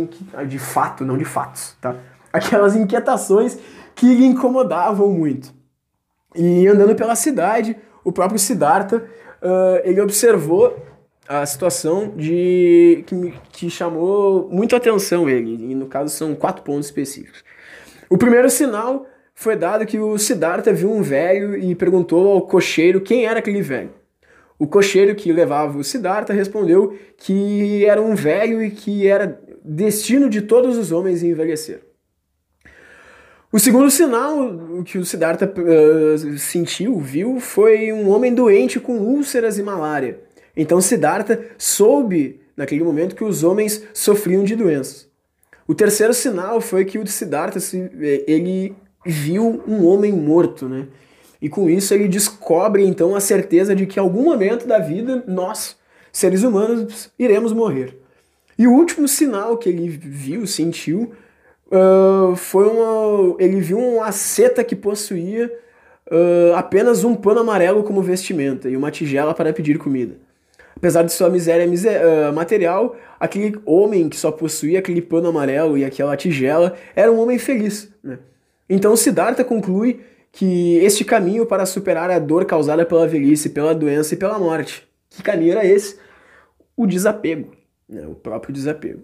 de 0.47 0.59
fato, 0.59 1.05
não 1.05 1.17
de 1.17 1.25
fatos, 1.25 1.75
tá? 1.79 1.95
Aquelas 2.33 2.75
inquietações 2.75 3.57
que 3.95 4.13
lhe 4.13 4.25
incomodavam 4.25 5.09
muito. 5.09 5.53
E 6.35 6.67
andando 6.67 6.95
pela 6.95 7.15
cidade, 7.15 7.77
o 8.03 8.11
próprio 8.11 8.39
Siddhartha, 8.39 8.97
uh, 8.97 9.81
ele 9.83 10.01
observou 10.01 10.77
a 11.27 11.45
situação 11.45 12.13
de 12.15 13.03
que, 13.05 13.33
que 13.51 13.69
chamou 13.69 14.47
muito 14.49 14.75
atenção 14.75 15.29
ele, 15.29 15.71
e 15.71 15.75
no 15.75 15.87
caso 15.87 16.15
são 16.15 16.33
quatro 16.33 16.63
pontos 16.63 16.85
específicos. 16.85 17.43
O 18.09 18.17
primeiro 18.17 18.49
sinal 18.49 19.05
foi 19.35 19.55
dado 19.55 19.85
que 19.85 19.99
o 19.99 20.17
Siddhartha 20.17 20.71
viu 20.71 20.91
um 20.91 21.01
velho 21.01 21.57
e 21.57 21.75
perguntou 21.75 22.31
ao 22.31 22.41
cocheiro 22.41 23.01
quem 23.01 23.25
era 23.25 23.39
aquele 23.39 23.61
velho. 23.61 23.91
O 24.59 24.65
cocheiro 24.65 25.15
que 25.15 25.31
levava 25.31 25.77
o 25.77 25.83
Siddhartha 25.83 26.33
respondeu 26.33 26.97
que 27.17 27.85
era 27.85 28.01
um 28.01 28.15
velho 28.15 28.63
e 28.63 28.71
que 28.71 29.07
era 29.07 29.39
destino 29.63 30.29
de 30.29 30.41
todos 30.41 30.77
os 30.77 30.91
homens 30.91 31.21
envelhecer. 31.21 31.81
O 33.51 33.59
segundo 33.59 33.89
sinal 33.89 34.83
que 34.83 34.97
o 34.97 35.05
Siddhartha 35.05 35.51
uh, 35.51 36.37
sentiu, 36.37 36.99
viu, 36.99 37.39
foi 37.39 37.93
um 37.93 38.09
homem 38.09 38.33
doente 38.33 38.79
com 38.79 38.97
úlceras 38.97 39.57
e 39.57 39.63
malária. 39.63 40.19
Então 40.55 40.81
Siddhartha 40.81 41.45
soube, 41.57 42.41
naquele 42.55 42.83
momento, 42.83 43.15
que 43.15 43.23
os 43.23 43.43
homens 43.43 43.83
sofriam 43.93 44.43
de 44.43 44.55
doenças. 44.55 45.07
O 45.67 45.75
terceiro 45.75 46.13
sinal 46.13 46.59
foi 46.59 46.83
que 46.83 46.97
o 46.97 47.05
Siddhartha 47.05 47.59
eh, 48.01 48.23
ele 48.27 48.75
viu 49.05 49.63
um 49.67 49.85
homem 49.85 50.11
morto, 50.11 50.67
né? 50.67 50.87
E 51.41 51.49
com 51.49 51.69
isso 51.69 51.93
ele 51.93 52.07
descobre 52.07 52.83
então 52.85 53.15
a 53.15 53.19
certeza 53.19 53.75
de 53.75 53.85
que 53.85 53.99
em 53.99 54.03
algum 54.03 54.23
momento 54.23 54.67
da 54.67 54.79
vida 54.79 55.23
nós, 55.27 55.77
seres 56.11 56.43
humanos, 56.43 57.11
iremos 57.17 57.53
morrer. 57.53 57.97
E 58.57 58.65
o 58.65 58.71
último 58.71 59.07
sinal 59.07 59.57
que 59.57 59.69
ele 59.69 59.87
viu, 59.87 60.47
sentiu, 60.47 61.13
uh, 61.67 62.35
foi 62.35 62.65
uma. 62.65 63.35
Ele 63.39 63.61
viu 63.61 63.77
uma 63.77 64.11
seta 64.11 64.63
que 64.63 64.75
possuía 64.75 65.51
uh, 66.11 66.55
apenas 66.55 67.03
um 67.03 67.13
pano 67.13 67.41
amarelo 67.41 67.83
como 67.83 68.01
vestimenta 68.01 68.67
e 68.67 68.75
uma 68.75 68.89
tigela 68.89 69.33
para 69.33 69.53
pedir 69.53 69.77
comida. 69.77 70.15
Apesar 70.75 71.03
de 71.03 71.11
sua 71.11 71.29
miséria 71.29 71.67
uh, 71.67 72.33
material, 72.33 72.95
aquele 73.19 73.59
homem 73.65 74.09
que 74.09 74.17
só 74.17 74.31
possuía 74.31 74.79
aquele 74.79 75.01
pano 75.01 75.27
amarelo 75.27 75.77
e 75.77 75.83
aquela 75.83 76.15
tigela 76.15 76.75
era 76.95 77.11
um 77.11 77.19
homem 77.19 77.37
feliz. 77.37 77.91
Né? 78.03 78.19
Então 78.69 78.95
Siddhartha 78.95 79.43
conclui 79.43 80.01
que 80.37 80.77
este 80.83 81.03
caminho 81.03 81.47
para 81.47 81.65
superar 81.65 82.11
a 82.11 82.19
dor 82.19 82.45
causada 82.45 82.85
pela 82.85 83.07
velhice, 83.07 83.49
pela 83.49 83.73
doença 83.73 84.13
e 84.13 84.17
pela 84.17 84.37
morte. 84.37 84.87
Que 85.09 85.23
caminho 85.23 85.53
era 85.53 85.65
esse? 85.65 85.97
O 86.75 86.85
desapego, 86.85 87.55
né? 87.89 88.05
o 88.05 88.13
próprio 88.13 88.53
desapego. 88.53 89.01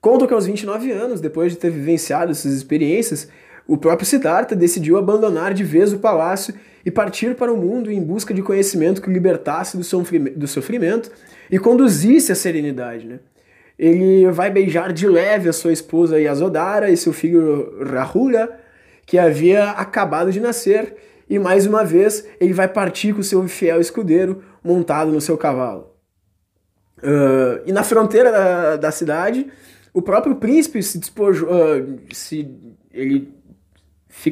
Conta 0.00 0.26
que 0.26 0.32
aos 0.32 0.46
29 0.46 0.90
anos, 0.90 1.20
depois 1.20 1.52
de 1.52 1.58
ter 1.58 1.68
vivenciado 1.70 2.32
essas 2.32 2.54
experiências, 2.54 3.28
o 3.68 3.76
próprio 3.76 4.06
Siddhartha 4.06 4.56
decidiu 4.56 4.96
abandonar 4.96 5.52
de 5.52 5.62
vez 5.62 5.92
o 5.92 5.98
palácio 5.98 6.54
e 6.86 6.90
partir 6.90 7.34
para 7.34 7.52
o 7.52 7.56
mundo 7.58 7.92
em 7.92 8.02
busca 8.02 8.32
de 8.32 8.40
conhecimento 8.40 9.02
que 9.02 9.10
o 9.10 9.12
libertasse 9.12 9.76
do 9.76 10.48
sofrimento 10.48 11.12
e 11.50 11.58
conduzisse 11.58 12.32
à 12.32 12.34
serenidade. 12.34 13.06
Né? 13.06 13.20
Ele 13.78 14.30
vai 14.30 14.50
beijar 14.50 14.90
de 14.90 15.06
leve 15.06 15.50
a 15.50 15.52
sua 15.52 15.74
esposa 15.74 16.18
Yasodhara 16.18 16.88
e 16.88 16.96
seu 16.96 17.12
filho 17.12 17.76
Rahula, 17.84 18.61
que 19.12 19.18
havia 19.18 19.72
acabado 19.72 20.32
de 20.32 20.40
nascer, 20.40 20.96
e 21.28 21.38
mais 21.38 21.66
uma 21.66 21.84
vez 21.84 22.26
ele 22.40 22.54
vai 22.54 22.66
partir 22.66 23.14
com 23.14 23.22
seu 23.22 23.46
fiel 23.46 23.78
escudeiro 23.78 24.42
montado 24.64 25.12
no 25.12 25.20
seu 25.20 25.36
cavalo. 25.36 25.94
Uh, 26.96 27.60
e 27.66 27.72
na 27.72 27.84
fronteira 27.84 28.32
da, 28.32 28.76
da, 28.76 28.90
cidade, 28.90 29.48
o 29.92 30.00
próprio 30.00 30.36
príncipe 30.36 30.82
se 30.82 30.96
despojou, 30.96 31.46
uh, 31.46 31.98
se, 32.10 32.50
ele, 32.90 33.34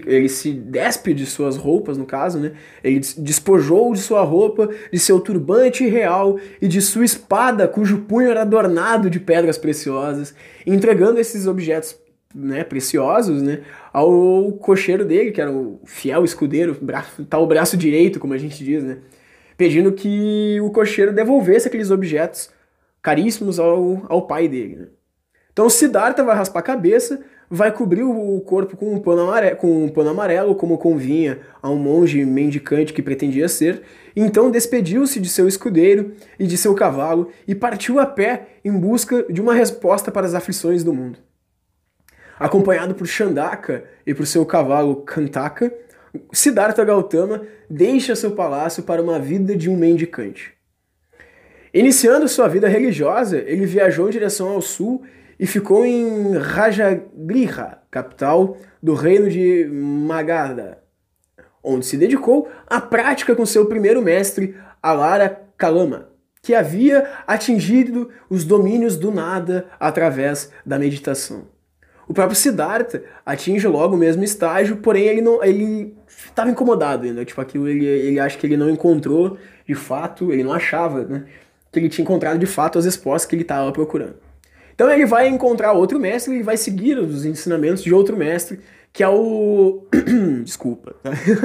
ele 0.06 0.30
se 0.30 0.50
despe 0.54 1.12
de 1.12 1.26
suas 1.26 1.58
roupas, 1.58 1.98
no 1.98 2.06
caso, 2.06 2.38
né? 2.38 2.52
Ele 2.82 3.00
despojou 3.18 3.92
de 3.92 4.00
sua 4.00 4.22
roupa, 4.22 4.66
de 4.90 4.98
seu 4.98 5.20
turbante 5.20 5.86
real 5.86 6.38
e 6.58 6.66
de 6.66 6.80
sua 6.80 7.04
espada, 7.04 7.68
cujo 7.68 7.98
punho 8.08 8.30
era 8.30 8.40
adornado 8.40 9.10
de 9.10 9.20
pedras 9.20 9.58
preciosas, 9.58 10.34
entregando 10.64 11.20
esses 11.20 11.46
objetos 11.46 11.99
né, 12.34 12.62
preciosos, 12.62 13.42
né, 13.42 13.62
ao 13.92 14.52
cocheiro 14.52 15.04
dele, 15.04 15.32
que 15.32 15.40
era 15.40 15.50
o 15.50 15.80
fiel 15.84 16.24
escudeiro, 16.24 16.76
braço, 16.80 17.24
tal 17.24 17.46
braço 17.46 17.76
direito, 17.76 18.20
como 18.20 18.34
a 18.34 18.38
gente 18.38 18.62
diz, 18.64 18.84
né, 18.84 18.98
pedindo 19.56 19.92
que 19.92 20.58
o 20.60 20.70
cocheiro 20.70 21.12
devolvesse 21.12 21.68
aqueles 21.68 21.90
objetos 21.90 22.50
caríssimos 23.02 23.58
ao, 23.58 24.06
ao 24.08 24.26
pai 24.26 24.48
dele. 24.48 24.76
Né. 24.76 24.86
Então 25.52 25.68
Siddhartha 25.68 26.22
vai 26.22 26.36
raspar 26.36 26.60
a 26.60 26.62
cabeça, 26.62 27.20
vai 27.50 27.72
cobrir 27.72 28.04
o 28.04 28.40
corpo 28.42 28.76
com 28.76 28.94
um 28.94 29.00
pano 29.00 29.22
amarelo, 29.22 29.56
com 29.56 29.84
um 29.84 29.88
pano 29.88 30.10
amarelo 30.10 30.54
como 30.54 30.78
convinha 30.78 31.40
a 31.60 31.68
um 31.68 31.76
monge 31.76 32.24
mendicante 32.24 32.92
que 32.92 33.02
pretendia 33.02 33.48
ser, 33.48 33.82
então 34.14 34.52
despediu-se 34.52 35.18
de 35.18 35.28
seu 35.28 35.48
escudeiro 35.48 36.14
e 36.38 36.46
de 36.46 36.56
seu 36.56 36.74
cavalo 36.74 37.28
e 37.46 37.54
partiu 37.56 37.98
a 37.98 38.06
pé 38.06 38.46
em 38.64 38.70
busca 38.70 39.24
de 39.28 39.40
uma 39.40 39.52
resposta 39.52 40.12
para 40.12 40.26
as 40.26 40.34
aflições 40.34 40.84
do 40.84 40.94
mundo. 40.94 41.18
Acompanhado 42.40 42.94
por 42.94 43.06
Chandaka 43.06 43.84
e 44.06 44.14
por 44.14 44.26
seu 44.26 44.46
cavalo 44.46 44.96
Kantaka, 45.02 45.70
Siddhartha 46.32 46.82
Gautama 46.82 47.42
deixa 47.68 48.16
seu 48.16 48.30
palácio 48.30 48.82
para 48.82 49.02
uma 49.02 49.18
vida 49.18 49.54
de 49.54 49.68
um 49.68 49.76
mendicante. 49.76 50.54
Iniciando 51.74 52.26
sua 52.26 52.48
vida 52.48 52.66
religiosa, 52.66 53.36
ele 53.36 53.66
viajou 53.66 54.08
em 54.08 54.12
direção 54.12 54.48
ao 54.48 54.62
sul 54.62 55.02
e 55.38 55.46
ficou 55.46 55.84
em 55.84 56.32
Rajagriha, 56.38 57.82
capital 57.90 58.56
do 58.82 58.94
reino 58.94 59.28
de 59.28 59.66
Magadha, 59.70 60.78
onde 61.62 61.84
se 61.84 61.98
dedicou 61.98 62.48
à 62.66 62.80
prática 62.80 63.36
com 63.36 63.44
seu 63.44 63.66
primeiro 63.66 64.00
mestre, 64.00 64.56
Alara 64.82 65.42
Kalama, 65.58 66.08
que 66.40 66.54
havia 66.54 67.06
atingido 67.26 68.08
os 68.30 68.44
domínios 68.44 68.96
do 68.96 69.10
nada 69.10 69.66
através 69.78 70.50
da 70.64 70.78
meditação. 70.78 71.59
O 72.10 72.12
próprio 72.12 72.36
Siddhartha 72.36 73.04
atinge 73.24 73.68
logo 73.68 73.94
o 73.94 73.96
mesmo 73.96 74.24
estágio, 74.24 74.78
porém 74.78 75.04
ele 75.04 75.20
não 75.20 75.44
ele 75.44 75.94
estava 76.08 76.50
incomodado 76.50 77.06
ainda, 77.06 77.24
tipo 77.24 77.40
aquilo 77.40 77.68
ele, 77.68 77.86
ele 77.86 78.18
acha 78.18 78.36
que 78.36 78.44
ele 78.44 78.56
não 78.56 78.68
encontrou 78.68 79.38
de 79.64 79.76
fato, 79.76 80.32
ele 80.32 80.42
não 80.42 80.52
achava, 80.52 81.04
né, 81.04 81.26
que 81.70 81.78
ele 81.78 81.88
tinha 81.88 82.02
encontrado 82.02 82.36
de 82.36 82.46
fato 82.46 82.80
as 82.80 82.84
respostas 82.84 83.26
que 83.26 83.36
ele 83.36 83.42
estava 83.42 83.70
procurando. 83.70 84.16
Então 84.74 84.90
ele 84.90 85.06
vai 85.06 85.28
encontrar 85.28 85.70
outro 85.70 86.00
mestre, 86.00 86.34
ele 86.34 86.42
vai 86.42 86.56
seguir 86.56 86.98
os 86.98 87.24
ensinamentos 87.24 87.80
de 87.80 87.94
outro 87.94 88.16
mestre, 88.16 88.58
que 88.92 89.04
é 89.04 89.08
o 89.08 89.86
desculpa, 90.42 90.96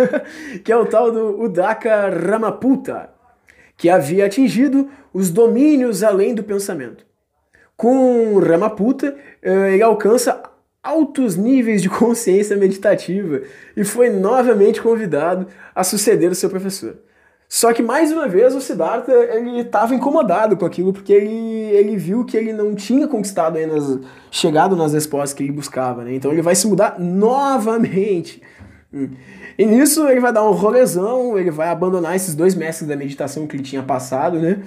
que 0.66 0.72
é 0.72 0.76
o 0.76 0.88
tal 0.88 1.12
do 1.12 1.44
Udaka 1.44 2.10
Ramaputa, 2.10 3.12
que 3.78 3.88
havia 3.88 4.26
atingido 4.26 4.90
os 5.14 5.30
domínios 5.30 6.02
além 6.02 6.34
do 6.34 6.44
pensamento. 6.44 7.06
Com 7.78 8.40
Ramaputa, 8.40 9.16
eh, 9.44 9.74
ele 9.74 9.84
alcança 9.84 10.55
altos 10.86 11.36
níveis 11.36 11.82
de 11.82 11.90
consciência 11.90 12.56
meditativa 12.56 13.42
e 13.76 13.84
foi 13.84 14.10
novamente 14.10 14.82
convidado 14.82 15.48
a 15.74 15.84
suceder 15.84 16.32
o 16.32 16.36
seu 16.36 16.50
professor. 16.50 16.96
Só 17.48 17.72
que 17.74 17.82
mais 17.82 18.12
uma 18.12 18.28
vez 18.28 18.56
o 18.56 18.62
Siddhartha 18.62 19.12
ele 19.12 19.62
estava 19.62 19.94
incomodado 19.94 20.58
com 20.58 20.66
aquilo 20.66 20.92
porque 20.92 21.14
ele, 21.14 21.30
ele 21.30 21.96
viu 21.96 22.26
que 22.26 22.36
ele 22.36 22.52
não 22.52 22.74
tinha 22.74 23.08
conquistado 23.08 23.58
ainda 23.58 23.78
as, 23.78 24.00
chegado 24.32 24.76
nas 24.76 24.94
respostas 24.94 25.34
que 25.34 25.44
ele 25.44 25.52
buscava, 25.52 26.04
né? 26.04 26.16
Então 26.16 26.32
ele 26.32 26.42
vai 26.42 26.56
se 26.56 26.68
mudar 26.68 27.00
novamente. 27.00 28.42
Hum. 28.92 29.10
E 29.58 29.66
nisso 29.66 30.08
ele 30.08 30.20
vai 30.20 30.34
dar 30.34 30.44
um 30.44 30.52
rolezão, 30.52 31.38
ele 31.38 31.52
vai 31.52 31.70
abandonar 31.70 32.16
esses 32.16 32.36
dois 32.36 32.56
mestres 32.56 32.90
da 32.90 32.96
meditação 32.96 33.46
que 33.48 33.56
ele 33.56 33.64
tinha 33.64 33.84
passado, 33.84 34.40
né? 34.40 34.62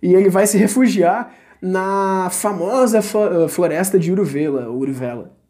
E 0.00 0.14
ele 0.14 0.30
vai 0.30 0.46
se 0.46 0.56
refugiar 0.56 1.34
na 1.60 2.28
famosa 2.30 3.00
floresta 3.48 3.98
de 3.98 4.10
Uruvela, 4.10 4.68
Uruvela. 4.68 5.41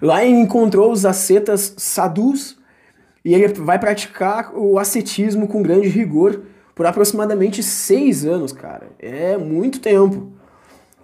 Lá 0.00 0.24
ele 0.24 0.36
encontrou 0.36 0.92
os 0.92 1.04
ascetas 1.04 1.74
sadhus 1.76 2.58
e 3.24 3.34
ele 3.34 3.48
vai 3.48 3.78
praticar 3.78 4.52
o 4.54 4.78
ascetismo 4.78 5.48
com 5.48 5.62
grande 5.62 5.88
rigor 5.88 6.42
por 6.74 6.86
aproximadamente 6.86 7.62
seis 7.62 8.24
anos, 8.24 8.52
cara. 8.52 8.88
É 8.98 9.36
muito 9.36 9.80
tempo. 9.80 10.32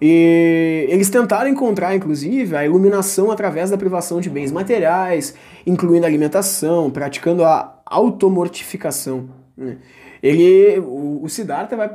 E 0.01 0.85
eles 0.89 1.09
tentaram 1.09 1.49
encontrar, 1.49 1.95
inclusive, 1.95 2.55
a 2.55 2.65
iluminação 2.65 3.31
através 3.31 3.69
da 3.69 3.77
privação 3.77 4.19
de 4.19 4.29
bens 4.29 4.51
materiais, 4.51 5.33
incluindo 5.65 6.05
alimentação, 6.05 6.91
praticando 6.91 7.43
a 7.43 7.81
automortificação. 7.85 9.29
Né? 9.55 9.77
Ele, 10.21 10.79
o, 10.79 11.21
o 11.23 11.29
Siddhartha 11.29 11.75
vai 11.75 11.89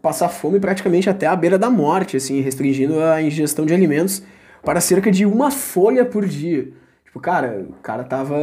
passar 0.00 0.28
fome 0.28 0.60
praticamente 0.60 1.10
até 1.10 1.26
a 1.26 1.34
beira 1.36 1.58
da 1.58 1.70
morte, 1.70 2.16
assim, 2.16 2.40
restringindo 2.40 3.00
a 3.00 3.22
ingestão 3.22 3.66
de 3.66 3.74
alimentos 3.74 4.22
para 4.64 4.80
cerca 4.80 5.10
de 5.10 5.26
uma 5.26 5.50
folha 5.50 6.04
por 6.04 6.26
dia. 6.26 6.72
Tipo, 7.04 7.20
cara, 7.20 7.64
o 7.68 7.74
cara 7.82 8.02
tava 8.02 8.36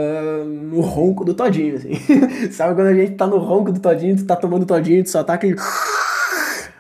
no 0.46 0.80
ronco 0.80 1.26
do 1.26 1.34
todinho, 1.34 1.76
assim. 1.76 1.92
Sabe 2.52 2.76
quando 2.76 2.88
a 2.88 2.94
gente 2.94 3.16
tá 3.16 3.28
no 3.28 3.38
ronco 3.38 3.72
do 3.72 3.80
todinho, 3.80 4.16
tu 4.16 4.26
tá 4.26 4.36
tomando 4.36 4.66
todinho, 4.66 5.04
tu 5.04 5.10
só 5.10 5.24
tá 5.24 5.34
aquele... 5.34 5.56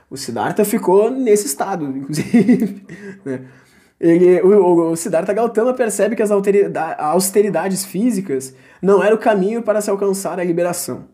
O 0.09 0.17
Siddhartha 0.17 0.65
ficou 0.65 1.09
nesse 1.09 1.47
estado, 1.47 1.85
inclusive. 1.97 2.85
Né? 3.23 3.45
Ele, 3.97 4.41
o, 4.41 4.91
o 4.91 4.95
Siddhartha 4.97 5.31
Gautama 5.31 5.73
percebe 5.73 6.17
que 6.17 6.21
as 6.21 6.31
austeridades 6.31 7.85
físicas 7.85 8.53
não 8.81 9.01
era 9.01 9.15
o 9.15 9.17
caminho 9.17 9.61
para 9.61 9.79
se 9.79 9.89
alcançar 9.89 10.37
a 10.37 10.43
liberação. 10.43 11.05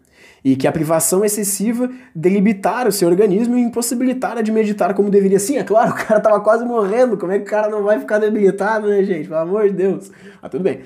E 0.47 0.55
que 0.55 0.65
a 0.65 0.71
privação 0.71 1.25
excessiva 1.25 1.91
delibitara 2.15 2.87
o 2.87 2.91
seu 2.91 3.09
organismo 3.09 3.57
e 3.57 3.61
impossibilitara 3.61 4.41
de 4.41 4.49
meditar 4.49 4.93
como 4.93 5.09
deveria. 5.09 5.39
Sim, 5.39 5.57
é 5.57 5.63
claro, 5.65 5.91
o 5.91 5.93
cara 5.93 6.21
tava 6.21 6.39
quase 6.39 6.63
morrendo, 6.63 7.17
como 7.17 7.33
é 7.33 7.37
que 7.37 7.43
o 7.43 7.49
cara 7.49 7.67
não 7.67 7.83
vai 7.83 7.99
ficar 7.99 8.17
debilitado, 8.17 8.87
né, 8.87 9.03
gente? 9.03 9.27
Pelo 9.27 9.41
amor 9.41 9.67
de 9.67 9.73
Deus. 9.73 10.09
Mas 10.41 10.49
tudo 10.49 10.63
bem. 10.63 10.83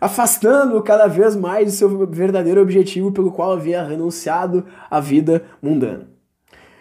Afastando 0.00 0.82
cada 0.82 1.08
vez 1.08 1.36
mais 1.36 1.66
de 1.66 1.72
seu 1.72 2.06
verdadeiro 2.06 2.62
objetivo 2.62 3.12
pelo 3.12 3.30
qual 3.30 3.52
havia 3.52 3.82
renunciado 3.82 4.64
à 4.90 4.98
vida 4.98 5.44
mundana. 5.60 6.08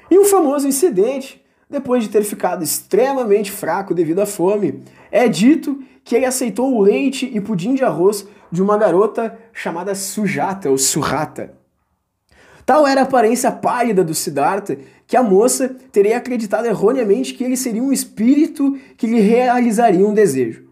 E 0.09 0.17
um 0.17 0.23
famoso 0.23 0.65
incidente, 0.65 1.43
depois 1.69 2.01
de 2.01 2.09
ter 2.09 2.23
ficado 2.23 2.63
extremamente 2.63 3.51
fraco 3.51 3.93
devido 3.93 4.19
à 4.19 4.25
fome, 4.25 4.81
é 5.11 5.27
dito 5.27 5.83
que 6.01 6.15
ele 6.15 6.25
aceitou 6.25 6.73
o 6.73 6.81
leite 6.81 7.29
e 7.33 7.41
pudim 7.41 7.75
de 7.75 7.83
arroz 7.83 8.25
de 8.49 8.61
uma 8.61 8.77
garota 8.77 9.37
chamada 9.51 9.93
Sujata 9.93 10.69
ou 10.69 10.77
Surrata. 10.77 11.59
Tal 12.65 12.85
era 12.87 13.01
a 13.01 13.03
aparência 13.03 13.51
pálida 13.51 14.03
do 14.03 14.13
Siddhartha 14.13 14.77
que 15.07 15.17
a 15.17 15.23
moça 15.23 15.75
teria 15.91 16.17
acreditado 16.17 16.65
erroneamente 16.65 17.33
que 17.33 17.43
ele 17.43 17.57
seria 17.57 17.83
um 17.83 17.91
espírito 17.91 18.77
que 18.95 19.07
lhe 19.07 19.19
realizaria 19.19 20.07
um 20.07 20.13
desejo. 20.13 20.63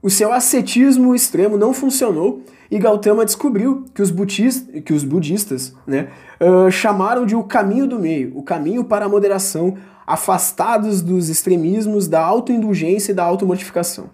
O 0.00 0.08
seu 0.08 0.32
ascetismo 0.32 1.14
extremo 1.14 1.58
não 1.58 1.74
funcionou 1.74 2.42
e 2.70 2.78
Gautama 2.78 3.24
descobriu 3.24 3.84
que 3.94 4.00
os, 4.00 4.10
budistas, 4.10 4.82
que 4.82 4.92
os 4.92 5.02
budistas 5.02 5.74
né, 5.86 6.08
uh, 6.40 6.70
chamaram 6.70 7.26
de 7.26 7.34
o 7.34 7.42
caminho 7.42 7.86
do 7.86 7.98
meio, 7.98 8.36
o 8.36 8.42
caminho 8.42 8.84
para 8.84 9.06
a 9.06 9.08
moderação, 9.08 9.76
afastados 10.06 11.02
dos 11.02 11.28
extremismos 11.28 12.06
da 12.06 12.20
autoindulgência 12.20 13.12
e 13.12 13.14
da 13.14 13.24
automortificação. 13.24 14.10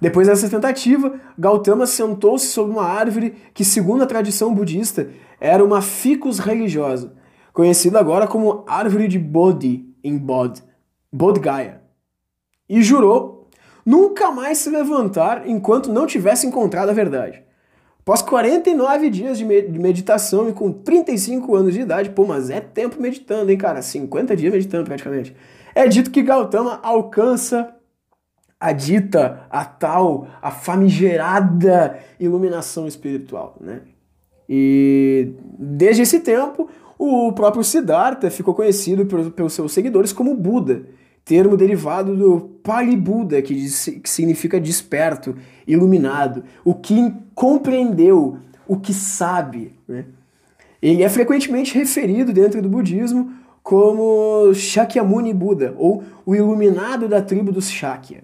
Depois 0.00 0.26
dessa 0.26 0.48
tentativa, 0.48 1.14
Gautama 1.38 1.86
sentou-se 1.86 2.48
sob 2.48 2.70
uma 2.70 2.84
árvore 2.84 3.34
que, 3.52 3.64
segundo 3.64 4.02
a 4.02 4.06
tradição 4.06 4.54
budista, 4.54 5.08
era 5.44 5.62
uma 5.62 5.82
ficus 5.82 6.38
religiosa, 6.38 7.12
conhecida 7.52 8.00
agora 8.00 8.26
como 8.26 8.64
árvore 8.66 9.06
de 9.06 9.18
Bodhi, 9.18 9.94
em 10.02 10.16
Bodh, 10.16 10.60
Bodh 11.12 11.38
Gaya, 11.38 11.82
e 12.66 12.82
jurou 12.82 13.50
nunca 13.84 14.30
mais 14.30 14.56
se 14.56 14.70
levantar 14.70 15.46
enquanto 15.46 15.92
não 15.92 16.06
tivesse 16.06 16.46
encontrado 16.46 16.88
a 16.88 16.94
verdade. 16.94 17.44
Após 18.00 18.22
49 18.22 19.10
dias 19.10 19.36
de 19.36 19.44
meditação 19.44 20.48
e 20.48 20.54
com 20.54 20.72
35 20.72 21.54
anos 21.54 21.74
de 21.74 21.82
idade, 21.82 22.08
pô, 22.08 22.24
mas 22.24 22.48
é 22.48 22.62
tempo 22.62 22.98
meditando, 22.98 23.50
hein, 23.50 23.58
cara? 23.58 23.82
50 23.82 24.34
dias 24.34 24.50
meditando 24.50 24.84
praticamente. 24.84 25.36
É 25.74 25.86
dito 25.86 26.10
que 26.10 26.22
Gautama 26.22 26.80
alcança 26.82 27.76
a 28.58 28.72
dita, 28.72 29.46
a 29.50 29.62
tal, 29.62 30.26
a 30.40 30.50
famigerada 30.50 31.98
iluminação 32.18 32.88
espiritual, 32.88 33.58
né? 33.60 33.82
E 34.48 35.32
desde 35.58 36.02
esse 36.02 36.20
tempo, 36.20 36.68
o 36.98 37.32
próprio 37.32 37.64
Siddhartha 37.64 38.30
ficou 38.30 38.54
conhecido 38.54 39.06
pelos 39.32 39.52
seus 39.52 39.72
seguidores 39.72 40.12
como 40.12 40.34
Buda, 40.34 40.82
termo 41.24 41.56
derivado 41.56 42.16
do 42.16 42.40
Pali 42.62 42.96
Buda, 42.96 43.40
que, 43.40 43.54
que 43.54 44.10
significa 44.10 44.60
desperto, 44.60 45.34
iluminado, 45.66 46.44
o 46.64 46.74
que 46.74 47.12
compreendeu, 47.34 48.38
o 48.68 48.78
que 48.78 48.92
sabe. 48.92 49.72
Né? 49.88 50.04
Ele 50.82 51.02
é 51.02 51.08
frequentemente 51.08 51.76
referido 51.76 52.32
dentro 52.32 52.60
do 52.60 52.68
budismo 52.68 53.32
como 53.62 54.52
Shakyamuni 54.52 55.32
Buda, 55.32 55.74
ou 55.78 56.04
o 56.26 56.34
iluminado 56.34 57.08
da 57.08 57.22
tribo 57.22 57.50
dos 57.50 57.70
Shakya. 57.70 58.22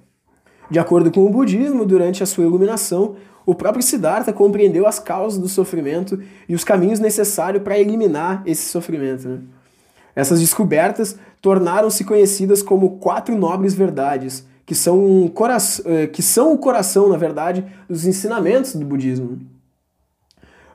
De 0.70 0.78
acordo 0.78 1.10
com 1.10 1.24
o 1.24 1.30
budismo, 1.30 1.86
durante 1.86 2.22
a 2.22 2.26
sua 2.26 2.44
iluminação, 2.44 3.16
o 3.47 3.54
próprio 3.54 3.82
Siddhartha 3.82 4.32
compreendeu 4.32 4.87
as 4.87 4.99
causas 4.99 5.38
do 5.38 5.49
sofrimento 5.49 6.23
e 6.49 6.54
os 6.54 6.64
caminhos 6.64 7.00
necessários 7.00 7.62
para 7.62 7.78
eliminar 7.78 8.42
esse 8.47 8.68
sofrimento. 8.68 9.28
Né? 9.28 9.40
Essas 10.14 10.40
descobertas 10.40 11.16
tornaram-se 11.40 12.04
conhecidas 12.04 12.62
como 12.62 12.99
quatro 12.99 13.37
nobres 13.37 13.75
verdades, 13.75 14.47
que 14.66 14.75
são, 14.75 14.99
um 14.99 15.32
eh, 15.85 16.06
que 16.06 16.23
são 16.23 16.53
o 16.53 16.59
coração, 16.59 17.09
na 17.09 17.16
verdade, 17.16 17.64
dos 17.88 18.07
ensinamentos 18.07 18.74
do 18.74 18.85
budismo. 18.85 19.40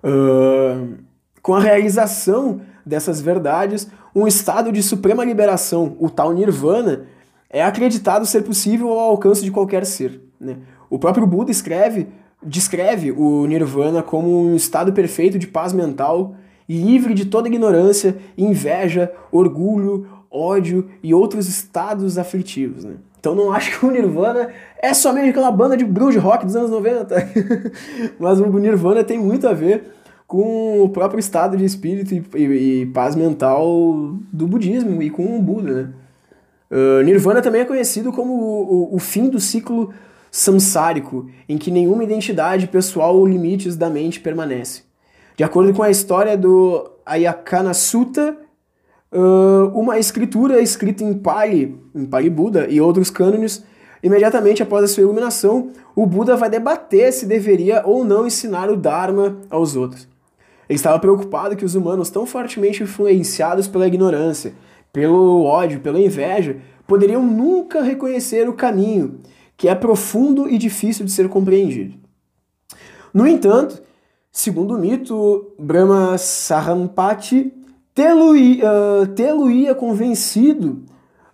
Uh, 0.03 0.95
com 1.41 1.55
a 1.55 1.59
realização 1.59 2.61
dessas 2.85 3.21
verdades, 3.21 3.87
um 4.13 4.27
estado 4.27 4.71
de 4.71 4.83
suprema 4.83 5.23
liberação, 5.23 5.95
o 5.99 6.09
tal 6.09 6.33
nirvana, 6.33 7.05
é 7.49 7.63
acreditado 7.63 8.25
ser 8.25 8.43
possível 8.43 8.89
ao 8.89 9.11
alcance 9.11 9.43
de 9.43 9.51
qualquer 9.51 9.85
ser. 9.85 10.21
Né? 10.39 10.57
O 10.89 10.99
próprio 10.99 11.25
Buda 11.25 11.51
escreve 11.51 12.07
descreve 12.45 13.11
o 13.11 13.45
nirvana 13.45 14.03
como 14.03 14.41
um 14.41 14.55
estado 14.55 14.93
perfeito 14.93 15.39
de 15.39 15.47
paz 15.47 15.73
mental, 15.73 16.35
livre 16.69 17.13
de 17.13 17.25
toda 17.25 17.47
ignorância, 17.47 18.15
inveja, 18.37 19.11
orgulho, 19.31 20.07
ódio 20.29 20.89
e 21.01 21.13
outros 21.13 21.47
estados 21.47 22.17
aflitivos. 22.17 22.83
Né? 22.83 22.95
Então 23.19 23.33
não 23.33 23.51
acho 23.51 23.79
que 23.79 23.85
o 23.85 23.91
Nirvana 23.91 24.49
é 24.79 24.93
somente 24.93 25.29
aquela 25.29 25.49
banda 25.49 25.75
de 25.77 25.85
grunge 25.85 26.17
rock 26.17 26.45
dos 26.45 26.55
anos 26.55 26.69
90, 26.69 27.15
mas 28.19 28.39
o 28.39 28.45
Nirvana 28.59 29.03
tem 29.03 29.17
muito 29.17 29.47
a 29.47 29.53
ver 29.53 29.91
com 30.27 30.83
o 30.83 30.89
próprio 30.89 31.19
estado 31.19 31.55
de 31.55 31.63
espírito 31.63 32.13
e, 32.13 32.23
e, 32.35 32.81
e 32.81 32.85
paz 32.87 33.15
mental 33.15 34.15
do 34.31 34.47
budismo 34.47 35.01
e 35.01 35.09
com 35.09 35.37
o 35.37 35.41
Buda. 35.41 35.73
Né? 35.73 35.89
Uh, 36.71 37.03
Nirvana 37.03 37.41
também 37.41 37.61
é 37.61 37.65
conhecido 37.65 38.11
como 38.11 38.33
o, 38.33 38.91
o, 38.93 38.95
o 38.95 38.99
fim 38.99 39.29
do 39.29 39.39
ciclo 39.39 39.93
samsárico, 40.35 41.29
em 41.47 41.57
que 41.57 41.71
nenhuma 41.71 42.03
identidade 42.03 42.67
pessoal 42.67 43.15
ou 43.15 43.25
limites 43.25 43.77
da 43.77 43.89
mente 43.89 44.19
permanece. 44.19 44.81
De 45.37 45.45
acordo 45.45 45.73
com 45.73 45.81
a 45.81 45.89
história 45.89 46.37
do 46.37 46.91
Ayakana 47.05 47.73
Sutta, 47.73 48.35
uma 49.73 49.97
escritura 49.97 50.59
escrita 50.59 51.05
em 51.05 51.13
Pali, 51.13 51.79
em 51.95 52.05
Pali 52.05 52.29
Buda 52.29 52.67
e 52.69 52.81
outros 52.81 53.09
cânones, 53.09 53.63
imediatamente 54.03 54.61
após 54.61 54.83
a 54.83 54.87
sua 54.89 55.03
iluminação, 55.03 55.71
o 55.95 56.05
Buda 56.05 56.35
vai 56.35 56.49
debater 56.49 57.13
se 57.13 57.25
deveria 57.25 57.81
ou 57.85 58.03
não 58.03 58.27
ensinar 58.27 58.69
o 58.69 58.75
Dharma 58.75 59.37
aos 59.49 59.77
outros. 59.77 60.05
Ele 60.67 60.75
estava 60.75 60.99
preocupado 60.99 61.55
que 61.55 61.63
os 61.63 61.75
humanos, 61.75 62.09
tão 62.09 62.25
fortemente 62.25 62.83
influenciados 62.83 63.69
pela 63.69 63.87
ignorância, 63.87 64.53
pelo 64.91 65.45
ódio, 65.45 65.79
pela 65.79 65.99
inveja, 65.99 66.57
poderiam 66.85 67.25
nunca 67.25 67.81
reconhecer 67.81 68.49
o 68.49 68.53
caminho 68.53 69.21
que 69.57 69.67
é 69.67 69.75
profundo 69.75 70.49
e 70.49 70.57
difícil 70.57 71.05
de 71.05 71.11
ser 71.11 71.29
compreendido. 71.29 71.95
No 73.13 73.25
entanto, 73.25 73.81
segundo 74.31 74.75
o 74.75 74.77
mito, 74.77 75.53
Brahma 75.57 76.17
Sahampati 76.17 77.53
tê-lo-ia 77.93 79.71
uh, 79.71 79.75
convencido 79.75 80.83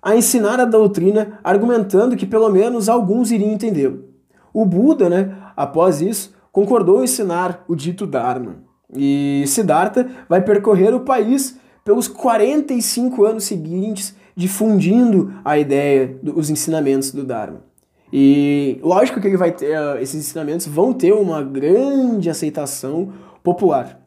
a 0.02 0.16
ensinar 0.16 0.60
a 0.60 0.66
doutrina, 0.66 1.40
argumentando 1.44 2.16
que 2.16 2.26
pelo 2.26 2.50
menos 2.50 2.90
alguns 2.90 3.32
iriam 3.32 3.52
entendê-lo. 3.52 4.06
O 4.54 4.66
Buda, 4.66 5.10
né, 5.10 5.36
após 5.56 6.02
isso, 6.02 6.34
concordou 6.52 7.02
em 7.02 7.06
ensinar 7.06 7.64
o 7.68 7.76
dito 7.76 8.06
Dharma. 8.06 8.58
E 8.94 9.44
Siddhartha 9.48 10.10
vai 10.28 10.42
percorrer 10.42 10.94
o 10.94 11.02
país 11.02 11.58
pelos 11.84 12.08
45 12.08 13.26
anos 13.26 13.46
seguintes, 13.46 14.16
difundindo 14.36 15.34
a 15.44 15.58
ideia 15.58 16.20
dos 16.22 16.50
ensinamentos 16.50 17.12
do 17.12 17.24
Dharma. 17.24 17.71
E 18.12 18.80
lógico 18.82 19.22
que 19.22 19.28
ele 19.28 19.38
vai 19.38 19.52
ter, 19.52 19.78
uh, 19.78 19.98
esses 20.00 20.16
ensinamentos 20.16 20.68
vão 20.68 20.94
ter 20.94 21.14
uma 21.14 21.42
grande 21.42 22.30
aceitação 22.30 23.14
popular. 23.44 24.00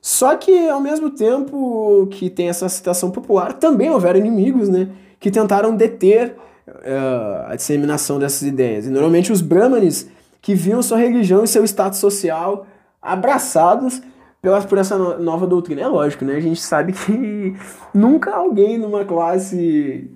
Só 0.00 0.34
que 0.36 0.68
ao 0.68 0.80
mesmo 0.80 1.10
tempo 1.10 2.08
que 2.10 2.30
tem 2.30 2.48
essa 2.48 2.66
aceitação 2.66 3.10
popular, 3.10 3.52
também 3.52 3.90
houveram 3.90 4.18
inimigos, 4.18 4.68
né, 4.68 4.88
que 5.18 5.30
tentaram 5.30 5.76
deter 5.76 6.36
uh, 6.66 7.46
a 7.46 7.54
disseminação 7.54 8.18
dessas 8.18 8.42
ideias. 8.42 8.86
E 8.86 8.90
normalmente 8.90 9.30
os 9.30 9.42
brahmanes 9.42 10.08
que 10.40 10.54
viam 10.54 10.82
sua 10.82 10.98
religião 10.98 11.44
e 11.44 11.48
seu 11.48 11.64
status 11.64 11.98
social 11.98 12.66
abraçados 13.00 14.00
pela, 14.40 14.60
por 14.62 14.78
essa 14.78 14.96
nova 15.18 15.46
doutrina. 15.46 15.82
É 15.82 15.86
lógico, 15.86 16.24
né? 16.24 16.36
A 16.36 16.40
gente 16.40 16.60
sabe 16.60 16.92
que 16.92 17.54
nunca 17.92 18.34
alguém 18.34 18.78
numa 18.78 19.04
classe, 19.04 20.10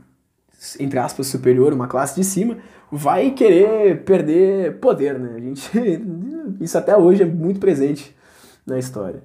entre 0.80 0.98
aspas, 0.98 1.26
superior, 1.26 1.72
uma 1.72 1.86
classe 1.86 2.14
de 2.14 2.24
cima, 2.24 2.56
vai 2.94 3.32
querer 3.32 4.04
perder 4.04 4.78
poder, 4.78 5.18
né? 5.18 5.34
A 5.36 5.40
gente, 5.40 5.70
isso 6.60 6.78
até 6.78 6.96
hoje 6.96 7.22
é 7.22 7.26
muito 7.26 7.58
presente 7.58 8.14
na 8.66 8.78
história. 8.78 9.22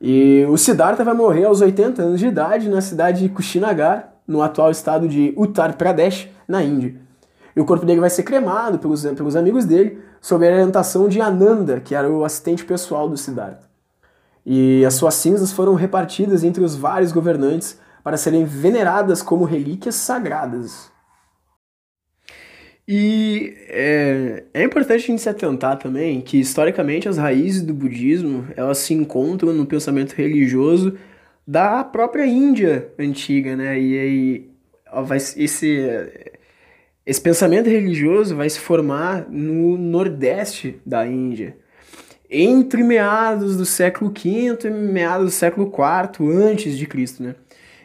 E 0.00 0.44
o 0.48 0.56
Siddhartha 0.58 1.04
vai 1.04 1.14
morrer 1.14 1.44
aos 1.44 1.60
80 1.60 2.02
anos 2.02 2.20
de 2.20 2.26
idade 2.26 2.68
na 2.68 2.80
cidade 2.80 3.22
de 3.22 3.28
Kushinagar, 3.30 4.12
no 4.26 4.42
atual 4.42 4.70
estado 4.70 5.08
de 5.08 5.32
Uttar 5.36 5.76
Pradesh, 5.76 6.28
na 6.46 6.62
Índia. 6.62 6.96
E 7.54 7.60
o 7.60 7.64
corpo 7.64 7.86
dele 7.86 8.00
vai 8.00 8.10
ser 8.10 8.22
cremado 8.22 8.78
pelos, 8.78 9.02
pelos 9.02 9.36
amigos 9.36 9.64
dele, 9.64 9.98
sob 10.20 10.46
a 10.46 10.50
orientação 10.50 11.08
de 11.08 11.20
Ananda, 11.20 11.80
que 11.80 11.94
era 11.94 12.10
o 12.10 12.24
assistente 12.24 12.64
pessoal 12.64 13.08
do 13.08 13.16
Siddhartha. 13.16 13.66
E 14.44 14.84
as 14.84 14.94
suas 14.94 15.14
cinzas 15.14 15.52
foram 15.52 15.74
repartidas 15.74 16.44
entre 16.44 16.62
os 16.62 16.76
vários 16.76 17.12
governantes 17.12 17.78
para 18.04 18.16
serem 18.16 18.44
veneradas 18.44 19.22
como 19.22 19.44
relíquias 19.44 19.94
sagradas. 19.94 20.90
E 22.88 23.54
é, 23.68 24.44
é 24.54 24.62
importante 24.62 24.94
a 25.04 25.06
gente 25.06 25.20
se 25.22 25.28
atentar 25.28 25.76
também 25.76 26.20
que, 26.20 26.38
historicamente, 26.38 27.08
as 27.08 27.18
raízes 27.18 27.62
do 27.62 27.74
budismo 27.74 28.46
elas 28.56 28.78
se 28.78 28.94
encontram 28.94 29.52
no 29.52 29.66
pensamento 29.66 30.12
religioso 30.12 30.96
da 31.46 31.82
própria 31.82 32.26
Índia 32.26 32.88
antiga, 32.96 33.56
né? 33.56 33.78
E 33.80 33.98
aí 33.98 34.50
vai, 35.04 35.18
esse, 35.18 35.84
esse 37.04 37.20
pensamento 37.20 37.68
religioso 37.68 38.36
vai 38.36 38.48
se 38.48 38.60
formar 38.60 39.28
no 39.28 39.76
nordeste 39.76 40.80
da 40.86 41.04
Índia, 41.06 41.56
entre 42.30 42.84
meados 42.84 43.56
do 43.56 43.64
século 43.64 44.12
V 44.12 44.58
e 44.64 44.70
meados 44.70 45.26
do 45.26 45.30
século 45.32 45.66
IV 45.66 46.32
antes 46.32 46.78
de 46.78 46.86
Cristo, 46.86 47.22
né? 47.22 47.34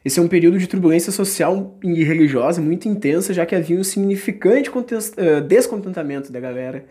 Esse 0.04 0.20
é 0.20 0.24
um 0.24 0.28
período 0.28 0.58
de 0.58 0.68
turbulência 0.68 1.12
social 1.12 1.78
e 1.84 2.04
religiosa 2.04 2.60
muito 2.60 2.88
intensa, 2.88 3.34
já 3.34 3.46
que 3.46 3.56
havia 3.56 3.78
um 3.78 3.84
significante 3.84 4.72
eh, 5.18 5.42
descontentamento 5.42 6.32
da 6.32 6.40
galera 6.40 6.86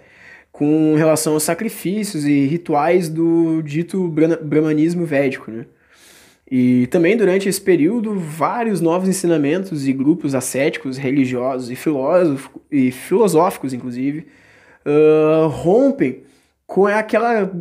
com 0.53 0.95
relação 0.95 1.35
aos 1.35 1.43
sacrifícios 1.43 2.25
e 2.25 2.47
rituais 2.47 3.09
do 3.09 3.63
dito 3.63 4.09
brahmanismo 4.09 5.05
védico, 5.05 5.51
né? 5.51 5.67
E 6.51 6.89
também 6.89 7.17
durante 7.17 7.49
esse 7.49 7.61
período, 7.61 8.19
vários 8.19 8.81
novos 8.81 9.09
ensinamentos 9.09 9.87
e 9.87 9.93
grupos 9.93 10.35
ascéticos, 10.35 10.99
religiosos 10.99 11.71
e, 11.71 11.77
e 12.73 12.91
filosóficos, 12.91 13.73
inclusive, 13.73 14.27
uh, 14.85 15.47
rompem 15.47 16.25
com 16.67 16.87
aquela 16.87 17.53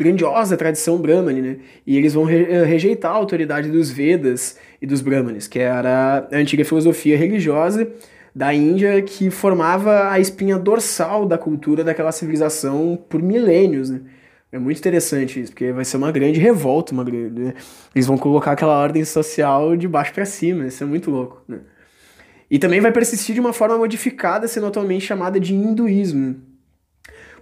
grandiosa 0.00 0.56
tradição 0.56 0.96
brahmane, 0.96 1.42
né? 1.42 1.56
E 1.86 1.98
eles 1.98 2.14
vão 2.14 2.28
eh, 2.28 2.64
rejeitar 2.64 3.12
a 3.12 3.14
autoridade 3.14 3.68
dos 3.68 3.90
Vedas 3.90 4.56
e 4.80 4.86
dos 4.86 5.02
Brahmanes, 5.02 5.46
que 5.46 5.58
era 5.58 6.26
a 6.32 6.36
antiga 6.36 6.64
filosofia 6.64 7.18
religiosa 7.18 7.86
da 8.34 8.54
Índia 8.54 9.02
que 9.02 9.30
formava 9.30 10.10
a 10.10 10.18
espinha 10.18 10.58
dorsal 10.58 11.26
da 11.26 11.36
cultura 11.36 11.84
daquela 11.84 12.12
civilização 12.12 12.98
por 13.08 13.22
milênios, 13.22 13.90
né? 13.90 14.00
É 14.50 14.58
muito 14.58 14.78
interessante 14.78 15.40
isso, 15.40 15.52
porque 15.52 15.70
vai 15.70 15.84
ser 15.84 15.96
uma 15.96 16.10
grande 16.10 16.40
revolta, 16.40 16.92
uma 16.92 17.04
grande, 17.04 17.40
né? 17.40 17.54
eles 17.94 18.06
vão 18.06 18.18
colocar 18.18 18.52
aquela 18.52 18.76
ordem 18.80 19.04
social 19.04 19.76
de 19.76 19.86
baixo 19.86 20.12
para 20.12 20.24
cima, 20.24 20.66
isso 20.66 20.82
é 20.82 20.86
muito 20.86 21.08
louco, 21.08 21.42
né? 21.46 21.58
E 22.50 22.58
também 22.58 22.80
vai 22.80 22.90
persistir 22.90 23.32
de 23.32 23.40
uma 23.40 23.52
forma 23.52 23.78
modificada, 23.78 24.48
sendo 24.48 24.66
atualmente 24.66 25.06
chamada 25.06 25.38
de 25.38 25.54
hinduísmo, 25.54 26.49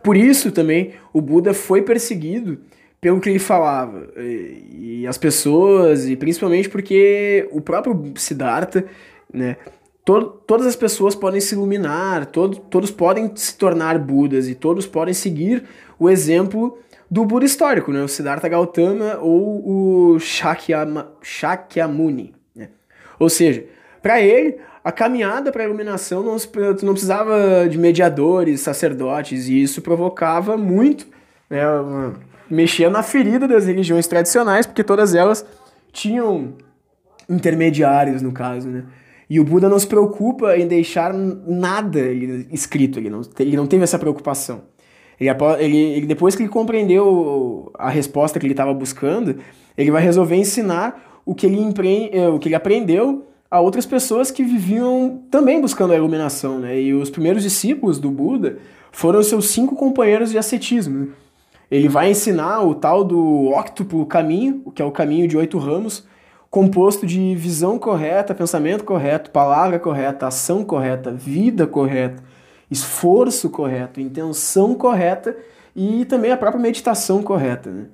por 0.02 0.16
isso 0.16 0.50
também 0.52 0.92
o 1.12 1.20
Buda 1.20 1.52
foi 1.52 1.82
perseguido 1.82 2.58
pelo 3.00 3.20
que 3.20 3.28
ele 3.28 3.38
falava. 3.38 4.08
E, 4.16 5.06
as 5.06 5.18
pessoas, 5.18 6.08
e 6.08 6.16
principalmente 6.16 6.68
porque 6.68 7.48
o 7.52 7.61
próprio 7.61 8.12
Siddhartha, 8.16 8.84
né? 9.32 9.56
todas 10.46 10.66
as 10.66 10.74
pessoas 10.74 11.14
podem 11.14 11.40
se 11.40 11.54
iluminar, 11.54 12.26
todo, 12.26 12.56
todos 12.56 12.90
podem 12.90 13.30
se 13.37 13.56
tornar 13.58 13.98
Budas 13.98 14.48
e 14.48 14.54
todos 14.54 14.87
podem 14.87 15.12
seguir 15.12 15.64
o 15.98 16.08
exemplo 16.08 16.78
do 17.11 17.24
Buda 17.24 17.44
histórico, 17.44 17.92
né? 17.92 18.02
o 18.02 18.08
Siddhartha 18.08 18.48
Gautama 18.48 19.18
ou 19.20 20.14
o 20.14 20.18
Shakyama, 20.18 21.12
Shakyamuni. 21.22 22.34
Né? 22.56 22.70
Ou 23.18 23.28
seja, 23.28 23.66
para 24.02 24.20
ele, 24.20 24.56
a 24.84 24.92
caminhada 24.92 25.52
para 25.52 25.62
a 25.62 25.66
iluminação 25.66 26.22
não, 26.22 26.37
não 26.82 26.92
precisava 26.92 27.68
de 27.68 27.76
mediadores, 27.76 28.61
sacerdotes, 28.61 29.48
e 29.48 29.62
isso 29.62 29.82
provocava 29.82 30.56
muito, 30.56 31.06
né, 31.50 31.62
mexia 32.50 32.88
na 32.88 33.02
ferida 33.02 33.46
das 33.46 33.66
religiões 33.66 34.06
tradicionais, 34.06 34.66
porque 34.66 34.84
todas 34.84 35.14
elas 35.14 35.44
tinham 35.92 36.54
intermediários, 37.28 38.22
no 38.22 38.32
caso, 38.32 38.68
né? 38.68 38.84
E 39.28 39.38
o 39.38 39.44
Buda 39.44 39.68
não 39.68 39.78
se 39.78 39.87
preocupa 39.87 40.56
em 40.56 40.66
deixar 40.66 41.12
nada 41.12 42.00
escrito, 42.50 42.98
ele 42.98 43.11
não, 43.11 43.20
ele 43.38 43.56
não 43.56 43.66
teve 43.66 43.84
essa 43.84 43.98
preocupação. 43.98 44.62
Ele, 45.20 45.76
ele, 45.76 46.06
depois 46.06 46.34
que 46.34 46.42
ele 46.42 46.48
compreendeu 46.48 47.70
a 47.74 47.90
resposta 47.90 48.38
que 48.38 48.46
ele 48.46 48.54
estava 48.54 48.72
buscando, 48.72 49.38
ele 49.76 49.90
vai 49.90 50.02
resolver 50.02 50.37
ensinar 50.37 51.20
o 51.26 51.34
que 51.34 51.44
ele, 51.44 51.61
empre, 51.61 52.08
eh, 52.11 52.28
o 52.28 52.38
que 52.38 52.48
ele 52.48 52.54
aprendeu 52.54 53.26
a 53.50 53.61
outras 53.61 53.87
pessoas 53.87 54.30
que 54.30 54.44
viviam 54.44 55.22
também 55.30 55.61
buscando 55.61 55.92
a 55.92 55.96
iluminação, 55.96 56.58
né? 56.58 56.80
E 56.80 56.92
os 56.92 57.08
primeiros 57.08 57.42
discípulos 57.42 57.98
do 57.98 58.11
Buda 58.11 58.58
foram 58.92 59.22
seus 59.22 59.48
cinco 59.48 59.74
companheiros 59.74 60.30
de 60.30 60.38
ascetismo. 60.38 60.98
Né? 60.98 61.08
Ele 61.70 61.88
vai 61.88 62.11
ensinar 62.11 62.62
o 62.62 62.74
tal 62.74 63.04
do 63.04 63.50
octuplo 63.50 64.04
caminho, 64.06 64.70
que 64.74 64.82
é 64.82 64.84
o 64.84 64.90
caminho 64.90 65.26
de 65.26 65.37
oito 65.37 65.58
ramos, 65.58 66.06
composto 66.50 67.06
de 67.06 67.34
visão 67.34 67.78
correta, 67.78 68.34
pensamento 68.34 68.84
correto, 68.84 69.30
palavra 69.30 69.78
correta, 69.78 70.26
ação 70.26 70.64
correta, 70.64 71.11
vida 71.11 71.66
correta, 71.66 72.22
esforço 72.70 73.50
correto, 73.50 74.00
intenção 74.00 74.74
correta 74.74 75.37
e 75.76 76.04
também 76.06 76.32
a 76.32 76.37
própria 76.37 76.61
meditação 76.61 77.22
correta. 77.22 77.70
Né? 77.70 77.87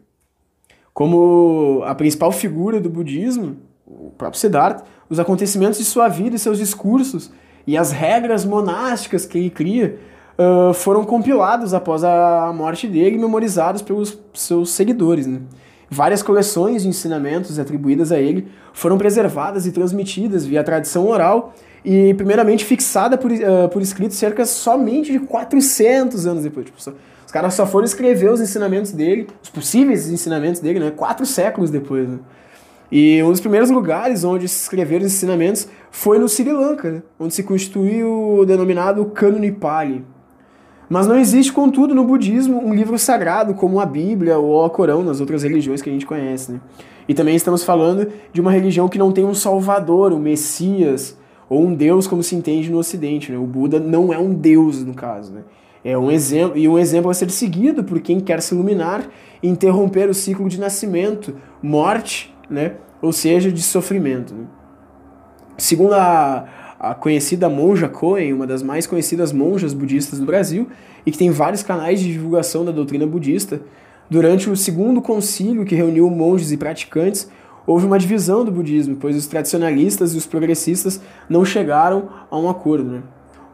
Como 0.92 1.82
a 1.84 1.94
principal 1.94 2.30
figura 2.30 2.80
do 2.80 2.88
budismo, 2.88 3.56
o 3.84 4.10
próprio 4.16 4.40
Siddhartha, 4.40 4.84
os 5.14 5.20
acontecimentos 5.20 5.78
de 5.78 5.84
sua 5.84 6.08
vida 6.08 6.36
e 6.36 6.38
seus 6.38 6.58
discursos 6.58 7.30
e 7.66 7.76
as 7.76 7.92
regras 7.92 8.44
monásticas 8.44 9.24
que 9.24 9.38
ele 9.38 9.50
cria 9.50 9.96
uh, 10.38 10.74
foram 10.74 11.04
compilados 11.04 11.72
após 11.72 12.04
a 12.04 12.52
morte 12.54 12.86
dele 12.86 13.16
e 13.16 13.18
memorizados 13.18 13.80
pelos 13.80 14.18
seus 14.34 14.70
seguidores. 14.70 15.26
Né? 15.26 15.40
Várias 15.88 16.22
coleções 16.22 16.82
de 16.82 16.88
ensinamentos 16.88 17.58
atribuídas 17.58 18.10
a 18.12 18.18
ele 18.18 18.48
foram 18.72 18.98
preservadas 18.98 19.66
e 19.66 19.72
transmitidas 19.72 20.44
via 20.44 20.64
tradição 20.64 21.08
oral 21.08 21.54
e 21.84 22.12
primeiramente 22.14 22.64
fixada 22.64 23.16
por, 23.16 23.30
uh, 23.30 23.68
por 23.70 23.80
escrito 23.80 24.14
cerca 24.14 24.44
somente 24.44 25.12
de 25.12 25.20
400 25.20 26.26
anos 26.26 26.42
depois. 26.42 26.66
Tipo, 26.66 26.82
só, 26.82 26.92
os 27.24 27.32
caras 27.32 27.54
só 27.54 27.66
foram 27.66 27.84
escrever 27.84 28.30
os 28.30 28.40
ensinamentos 28.40 28.90
dele, 28.90 29.28
os 29.42 29.48
possíveis 29.48 30.10
ensinamentos 30.10 30.60
dele, 30.60 30.80
né, 30.80 30.90
quatro 30.90 31.24
séculos 31.24 31.70
depois. 31.70 32.08
Né? 32.08 32.18
E 32.96 33.20
um 33.24 33.30
dos 33.32 33.40
primeiros 33.40 33.70
lugares 33.70 34.22
onde 34.22 34.46
se 34.46 34.62
escreveram 34.62 35.04
os 35.04 35.12
ensinamentos 35.12 35.66
foi 35.90 36.16
no 36.16 36.28
Sri 36.28 36.52
Lanka, 36.52 36.92
né? 36.92 37.02
onde 37.18 37.34
se 37.34 37.42
constituiu 37.42 38.38
o 38.38 38.46
denominado 38.46 39.04
Cânone 39.06 39.50
Pali. 39.50 40.04
Mas 40.88 41.04
não 41.04 41.18
existe, 41.18 41.52
contudo, 41.52 41.92
no 41.92 42.04
budismo 42.04 42.64
um 42.64 42.72
livro 42.72 42.96
sagrado 42.96 43.52
como 43.54 43.80
a 43.80 43.84
Bíblia 43.84 44.38
ou 44.38 44.64
o 44.64 44.70
Corão 44.70 45.02
nas 45.02 45.18
outras 45.18 45.42
religiões 45.42 45.82
que 45.82 45.90
a 45.90 45.92
gente 45.92 46.06
conhece. 46.06 46.52
Né? 46.52 46.60
E 47.08 47.14
também 47.14 47.34
estamos 47.34 47.64
falando 47.64 48.12
de 48.32 48.40
uma 48.40 48.52
religião 48.52 48.88
que 48.88 48.96
não 48.96 49.10
tem 49.10 49.24
um 49.24 49.34
salvador, 49.34 50.12
um 50.12 50.20
messias 50.20 51.18
ou 51.50 51.64
um 51.64 51.74
deus 51.74 52.06
como 52.06 52.22
se 52.22 52.36
entende 52.36 52.70
no 52.70 52.78
ocidente. 52.78 53.32
Né? 53.32 53.38
O 53.38 53.44
Buda 53.44 53.80
não 53.80 54.14
é 54.14 54.18
um 54.18 54.32
deus, 54.32 54.84
no 54.84 54.94
caso. 54.94 55.32
Né? 55.32 55.40
É 55.84 55.98
um 55.98 56.12
exemplo 56.12 56.56
e 56.56 56.68
um 56.68 56.78
exemplo 56.78 57.10
a 57.10 57.14
ser 57.14 57.28
seguido 57.32 57.82
por 57.82 57.98
quem 57.98 58.20
quer 58.20 58.40
se 58.40 58.54
iluminar 58.54 59.04
e 59.42 59.48
interromper 59.48 60.08
o 60.08 60.14
ciclo 60.14 60.48
de 60.48 60.60
nascimento, 60.60 61.34
morte 61.60 62.32
né? 62.48 62.72
Ou 63.04 63.12
seja, 63.12 63.52
de 63.52 63.62
sofrimento. 63.62 64.34
Né? 64.34 64.44
Segundo 65.58 65.94
a, 65.94 66.48
a 66.80 66.94
conhecida 66.94 67.48
monja 67.48 67.88
Koen, 67.88 68.32
uma 68.32 68.46
das 68.46 68.62
mais 68.62 68.86
conhecidas 68.86 69.32
monjas 69.32 69.74
budistas 69.74 70.18
do 70.18 70.26
Brasil, 70.26 70.68
e 71.04 71.10
que 71.10 71.18
tem 71.18 71.30
vários 71.30 71.62
canais 71.62 72.00
de 72.00 72.10
divulgação 72.10 72.64
da 72.64 72.72
doutrina 72.72 73.06
budista, 73.06 73.60
durante 74.08 74.48
o 74.48 74.56
segundo 74.56 75.02
concílio 75.02 75.64
que 75.64 75.74
reuniu 75.74 76.08
monges 76.08 76.50
e 76.50 76.56
praticantes, 76.56 77.30
houve 77.66 77.86
uma 77.86 77.98
divisão 77.98 78.44
do 78.44 78.50
budismo, 78.50 78.96
pois 78.96 79.16
os 79.16 79.26
tradicionalistas 79.26 80.14
e 80.14 80.16
os 80.16 80.26
progressistas 80.26 81.00
não 81.28 81.44
chegaram 81.44 82.08
a 82.30 82.38
um 82.38 82.48
acordo. 82.48 82.90
Né? 82.90 83.02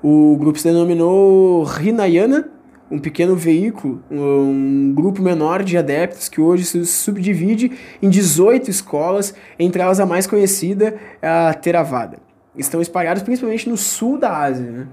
O 0.03 0.37
grupo 0.39 0.59
se 0.59 0.69
denominou 0.69 1.67
Hinayana, 1.81 2.49
um 2.91 2.99
pequeno 2.99 3.37
veículo, 3.37 4.03
um 4.11 4.93
grupo 4.93 5.23
menor 5.23 5.63
de 5.63 5.79
adeptos 5.79 6.29
que 6.29 6.41
hoje 6.41 6.65
se 6.65 6.85
subdivide 6.85 7.71
em 8.03 8.09
18 8.09 8.69
escolas, 8.69 9.33
entre 9.59 9.81
elas 9.81 10.01
a 10.01 10.07
mais 10.07 10.27
conhecida 10.27 10.97
a 11.23 11.55
Theravada. 11.55 12.19
Estão 12.57 12.83
espalhados 12.83 13.23
principalmente 13.23 13.69
no 13.69 13.77
sul 13.77 14.19
da 14.19 14.37
Ásia. 14.37 14.71
Né? 14.71 14.87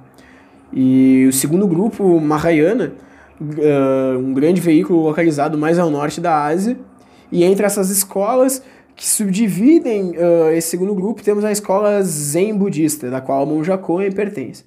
E 0.71 1.25
o 1.27 1.33
segundo 1.33 1.67
grupo, 1.67 2.19
Mahayana, 2.19 2.93
um 4.19 4.33
grande 4.33 4.61
veículo 4.61 5.01
localizado 5.01 5.57
mais 5.57 5.79
ao 5.79 5.89
norte 5.89 6.21
da 6.21 6.45
Ásia. 6.45 6.77
E 7.31 7.43
entre 7.43 7.65
essas 7.65 7.89
escolas 7.89 8.61
que 8.95 9.07
subdividem 9.07 10.13
esse 10.55 10.69
segundo 10.69 10.93
grupo, 10.93 11.23
temos 11.23 11.43
a 11.43 11.51
escola 11.51 12.01
Zen 12.03 12.55
budista, 12.55 13.09
da 13.09 13.21
qual 13.21 13.47
Koen 13.81 14.11
pertence. 14.11 14.63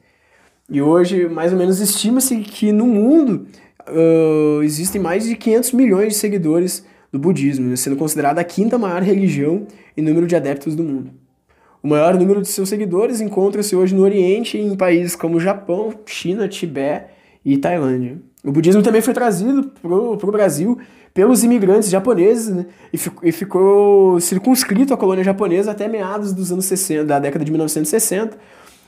E 0.70 0.80
hoje, 0.80 1.28
mais 1.28 1.52
ou 1.52 1.58
menos, 1.58 1.80
estima-se 1.80 2.36
que 2.38 2.70
no 2.70 2.86
mundo 2.86 3.46
uh, 3.88 4.62
existem 4.62 5.00
mais 5.00 5.24
de 5.24 5.34
500 5.34 5.72
milhões 5.72 6.08
de 6.08 6.14
seguidores 6.14 6.86
do 7.12 7.18
budismo, 7.18 7.76
sendo 7.76 7.96
considerada 7.96 8.40
a 8.40 8.44
quinta 8.44 8.78
maior 8.78 9.02
religião 9.02 9.66
em 9.96 10.02
número 10.02 10.28
de 10.28 10.36
adeptos 10.36 10.76
do 10.76 10.84
mundo. 10.84 11.10
O 11.82 11.88
maior 11.88 12.16
número 12.16 12.40
de 12.40 12.48
seus 12.48 12.68
seguidores 12.68 13.20
encontra-se 13.20 13.74
hoje 13.74 13.94
no 13.94 14.02
Oriente, 14.02 14.58
em 14.58 14.76
países 14.76 15.16
como 15.16 15.40
Japão, 15.40 15.92
China, 16.06 16.46
Tibete 16.46 17.06
e 17.44 17.56
Tailândia. 17.56 18.18
O 18.44 18.52
budismo 18.52 18.82
também 18.82 19.00
foi 19.00 19.12
trazido 19.12 19.72
para 19.82 19.90
o 19.90 20.32
Brasil 20.32 20.78
pelos 21.12 21.42
imigrantes 21.42 21.90
japoneses 21.90 22.54
né, 22.54 22.66
e, 22.92 22.98
ficou, 22.98 23.28
e 23.28 23.32
ficou 23.32 24.20
circunscrito 24.20 24.94
à 24.94 24.96
colônia 24.96 25.24
japonesa 25.24 25.72
até 25.72 25.88
meados 25.88 26.32
dos 26.32 26.52
anos 26.52 26.66
60, 26.66 27.04
da 27.04 27.18
década 27.18 27.44
de 27.44 27.50
1960, 27.50 28.38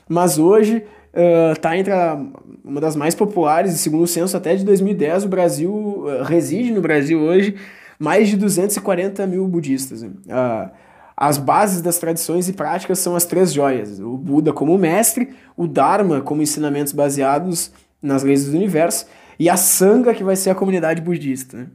mas 0.07 0.37
hoje 0.39 0.83
uh, 1.13 1.75
entre 1.75 1.93
a, 1.93 2.19
uma 2.63 2.81
das 2.81 2.95
mais 2.95 3.15
populares, 3.15 3.73
segundo 3.73 4.03
o 4.03 4.07
censo 4.07 4.35
até 4.35 4.55
de 4.55 4.63
2010, 4.63 5.25
o 5.25 5.27
Brasil 5.27 5.71
uh, 5.71 6.23
reside 6.23 6.71
no 6.71 6.81
Brasil 6.81 7.19
hoje 7.19 7.55
mais 7.99 8.27
de 8.27 8.37
240 8.37 9.25
mil 9.27 9.47
budistas. 9.47 10.01
Uh, 10.01 10.69
as 11.15 11.37
bases 11.37 11.81
das 11.81 11.99
tradições 11.99 12.49
e 12.49 12.53
práticas 12.53 12.99
são 12.99 13.15
as 13.15 13.25
três 13.25 13.53
joias: 13.53 13.99
o 13.99 14.17
Buda 14.17 14.51
como 14.51 14.77
mestre, 14.77 15.29
o 15.55 15.67
Dharma 15.67 16.21
como 16.21 16.41
ensinamentos 16.41 16.91
baseados 16.91 17.71
nas 18.01 18.23
leis 18.23 18.45
do 18.45 18.57
universo 18.57 19.05
e 19.39 19.49
a 19.49 19.55
Sangha 19.55 20.13
que 20.13 20.23
vai 20.23 20.35
ser 20.35 20.49
a 20.49 20.55
comunidade 20.55 21.01
budista. 21.01 21.71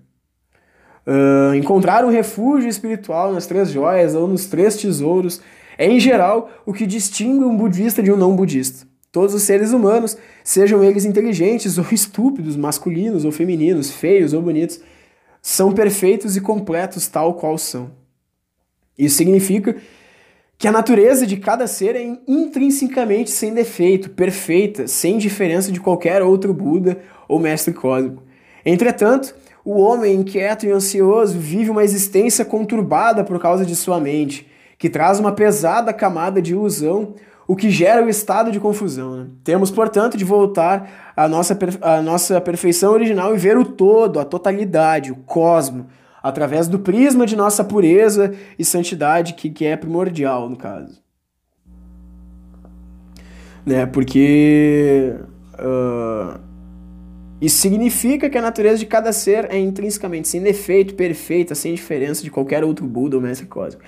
Uh, 1.07 1.55
encontrar 1.55 2.05
um 2.05 2.11
refúgio 2.11 2.69
espiritual 2.69 3.33
nas 3.33 3.47
três 3.47 3.71
joias 3.71 4.15
ou 4.15 4.29
nos 4.29 4.45
três 4.45 4.77
tesouros 4.77 5.41
é, 5.79 5.87
em 5.87 6.01
geral, 6.01 6.51
o 6.67 6.73
que 6.73 6.85
distingue 6.85 7.45
um 7.45 7.57
budista 7.57 8.03
de 8.03 8.11
um 8.11 8.17
não 8.17 8.35
budista. 8.35 8.88
Todos 9.11 9.35
os 9.35 9.43
seres 9.43 9.73
humanos, 9.73 10.17
sejam 10.45 10.85
eles 10.85 11.05
inteligentes 11.05 11.79
ou 11.79 11.87
estúpidos, 11.93 12.57
masculinos 12.57 13.25
ou 13.25 13.33
femininos, 13.33 13.91
feios 13.91 14.33
ou 14.33 14.43
bonitos, 14.43 14.81
são 15.41 15.73
perfeitos 15.73 16.37
e 16.37 16.41
completos 16.41 17.07
tal 17.09 17.35
qual 17.35 17.57
são. 17.57 17.91
Isso 18.99 19.17
significa 19.17 19.77
que 20.59 20.67
a 20.67 20.73
natureza 20.73 21.25
de 21.25 21.37
cada 21.37 21.69
ser 21.69 21.95
é 21.95 22.19
intrinsecamente 22.27 23.31
sem 23.31 23.55
defeito, 23.55 24.11
perfeita, 24.11 24.89
sem 24.89 25.17
diferença 25.17 25.71
de 25.71 25.79
qualquer 25.79 26.21
outro 26.21 26.53
Buda 26.53 26.99
ou 27.29 27.39
mestre 27.39 27.73
cósmico. 27.73 28.25
Entretanto, 28.67 29.35
o 29.65 29.79
homem 29.81 30.17
inquieto 30.17 30.67
e 30.67 30.71
ansioso 30.73 31.39
vive 31.39 31.71
uma 31.71 31.85
existência 31.85 32.45
conturbada 32.45 33.23
por 33.23 33.41
causa 33.41 33.65
de 33.65 33.77
sua 33.77 34.01
mente, 34.01 34.49
que 34.77 34.91
traz 34.91 35.21
uma 35.21 35.31
pesada 35.31 35.93
camada 35.93 36.43
de 36.43 36.53
ilusão, 36.53 37.15
o 37.49 37.57
que 37.57 37.71
gera 37.71 38.05
o 38.05 38.11
estado 38.11 38.53
de 38.53 38.61
confusão. 38.61 39.17
Né? 39.17 39.27
Temos, 39.43 39.71
portanto, 39.71 40.19
de 40.19 40.25
voltar 40.25 41.13
à 41.17 41.27
nossa, 41.27 41.59
à 41.81 42.03
nossa 42.03 42.39
perfeição 42.43 42.93
original 42.93 43.35
e 43.35 43.39
ver 43.39 43.57
o 43.57 43.65
todo, 43.65 44.21
a 44.21 44.25
totalidade, 44.25 45.11
o 45.11 45.17
cosmo, 45.17 45.87
através 46.23 46.69
do 46.69 46.79
prisma 46.79 47.25
de 47.25 47.35
nossa 47.35 47.65
pureza 47.65 48.35
e 48.59 48.65
santidade, 48.67 49.33
que, 49.33 49.49
que 49.49 49.65
é 49.65 49.79
primordial 49.79 50.51
no 50.51 50.57
caso. 50.57 51.03
Né? 53.65 53.87
Porque 53.87 55.15
uh, 55.55 56.39
isso 57.41 57.57
significa 57.57 58.29
que 58.29 58.37
a 58.37 58.43
natureza 58.43 58.77
de 58.77 58.87
cada 58.87 59.11
ser 59.11 59.47
é 59.51 59.59
intrinsecamente 59.59 60.29
sem 60.29 60.43
defeito, 60.43 60.95
perfeita, 60.95 61.55
sem 61.55 61.75
diferença 61.75 62.23
de 62.23 62.31
qualquer 62.31 62.63
outro 62.63 62.87
Buda 62.87 63.17
ou 63.17 63.23
mestre 63.23 63.47
cósmico. 63.47 63.83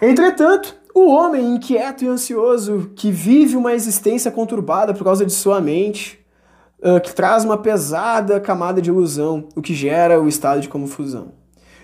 Entretanto, 0.00 0.77
o 0.94 1.08
homem 1.08 1.54
inquieto 1.54 2.04
e 2.04 2.08
ansioso 2.08 2.90
que 2.96 3.10
vive 3.10 3.56
uma 3.56 3.72
existência 3.72 4.30
conturbada 4.30 4.94
por 4.94 5.04
causa 5.04 5.24
de 5.24 5.32
sua 5.32 5.60
mente, 5.60 6.18
uh, 6.80 7.00
que 7.00 7.14
traz 7.14 7.44
uma 7.44 7.58
pesada 7.58 8.40
camada 8.40 8.80
de 8.80 8.90
ilusão, 8.90 9.48
o 9.54 9.62
que 9.62 9.74
gera 9.74 10.20
o 10.20 10.28
estado 10.28 10.60
de 10.60 10.68
confusão. 10.68 11.32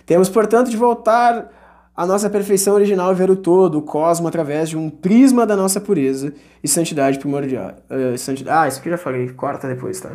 Temos, 0.07 0.29
portanto, 0.29 0.71
de 0.71 0.77
voltar 0.77 1.51
à 1.97 2.05
nossa 2.05 2.29
perfeição 2.29 2.75
original 2.75 3.13
e 3.13 3.15
ver 3.15 3.31
o 3.31 3.37
todo, 3.37 3.79
o 3.79 3.83
cosmo, 3.83 4.27
através 4.27 4.69
de 4.69 4.77
um 4.77 4.91
prisma 4.91 5.47
da 5.47 5.57
nossa 5.57 5.81
pureza 5.81 6.35
e 6.63 6.69
santidade 6.69 7.19
primordial. 7.19 7.73
Uh, 7.91 8.19
santidade, 8.19 8.59
ah, 8.59 8.69
isso 8.69 8.81
aqui 8.81 8.89
eu 8.89 8.93
já 8.93 8.99
falei, 8.99 9.29
corta 9.31 9.69
depois, 9.69 10.01
tá? 10.01 10.11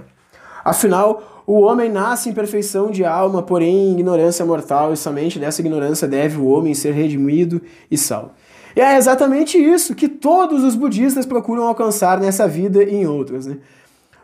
Afinal, 0.63 1.43
o 1.47 1.61
homem 1.61 1.89
nasce 1.89 2.29
em 2.29 2.33
perfeição 2.33 2.91
de 2.91 3.03
alma, 3.05 3.41
porém 3.41 3.89
em 3.89 3.93
ignorância 3.93 4.45
mortal, 4.45 4.93
e 4.93 4.97
somente 4.97 5.39
dessa 5.39 5.61
ignorância 5.61 6.07
deve 6.07 6.37
o 6.37 6.45
homem 6.45 6.73
ser 6.73 6.91
redimido 6.91 7.61
e 7.89 7.97
salvo. 7.97 8.31
E 8.75 8.81
é 8.81 8.97
exatamente 8.97 9.57
isso 9.57 9.95
que 9.95 10.07
todos 10.07 10.63
os 10.63 10.75
budistas 10.75 11.25
procuram 11.25 11.63
alcançar 11.63 12.19
nessa 12.19 12.47
vida 12.47 12.83
e 12.83 12.95
em 12.95 13.07
outras. 13.07 13.45
Né? 13.45 13.57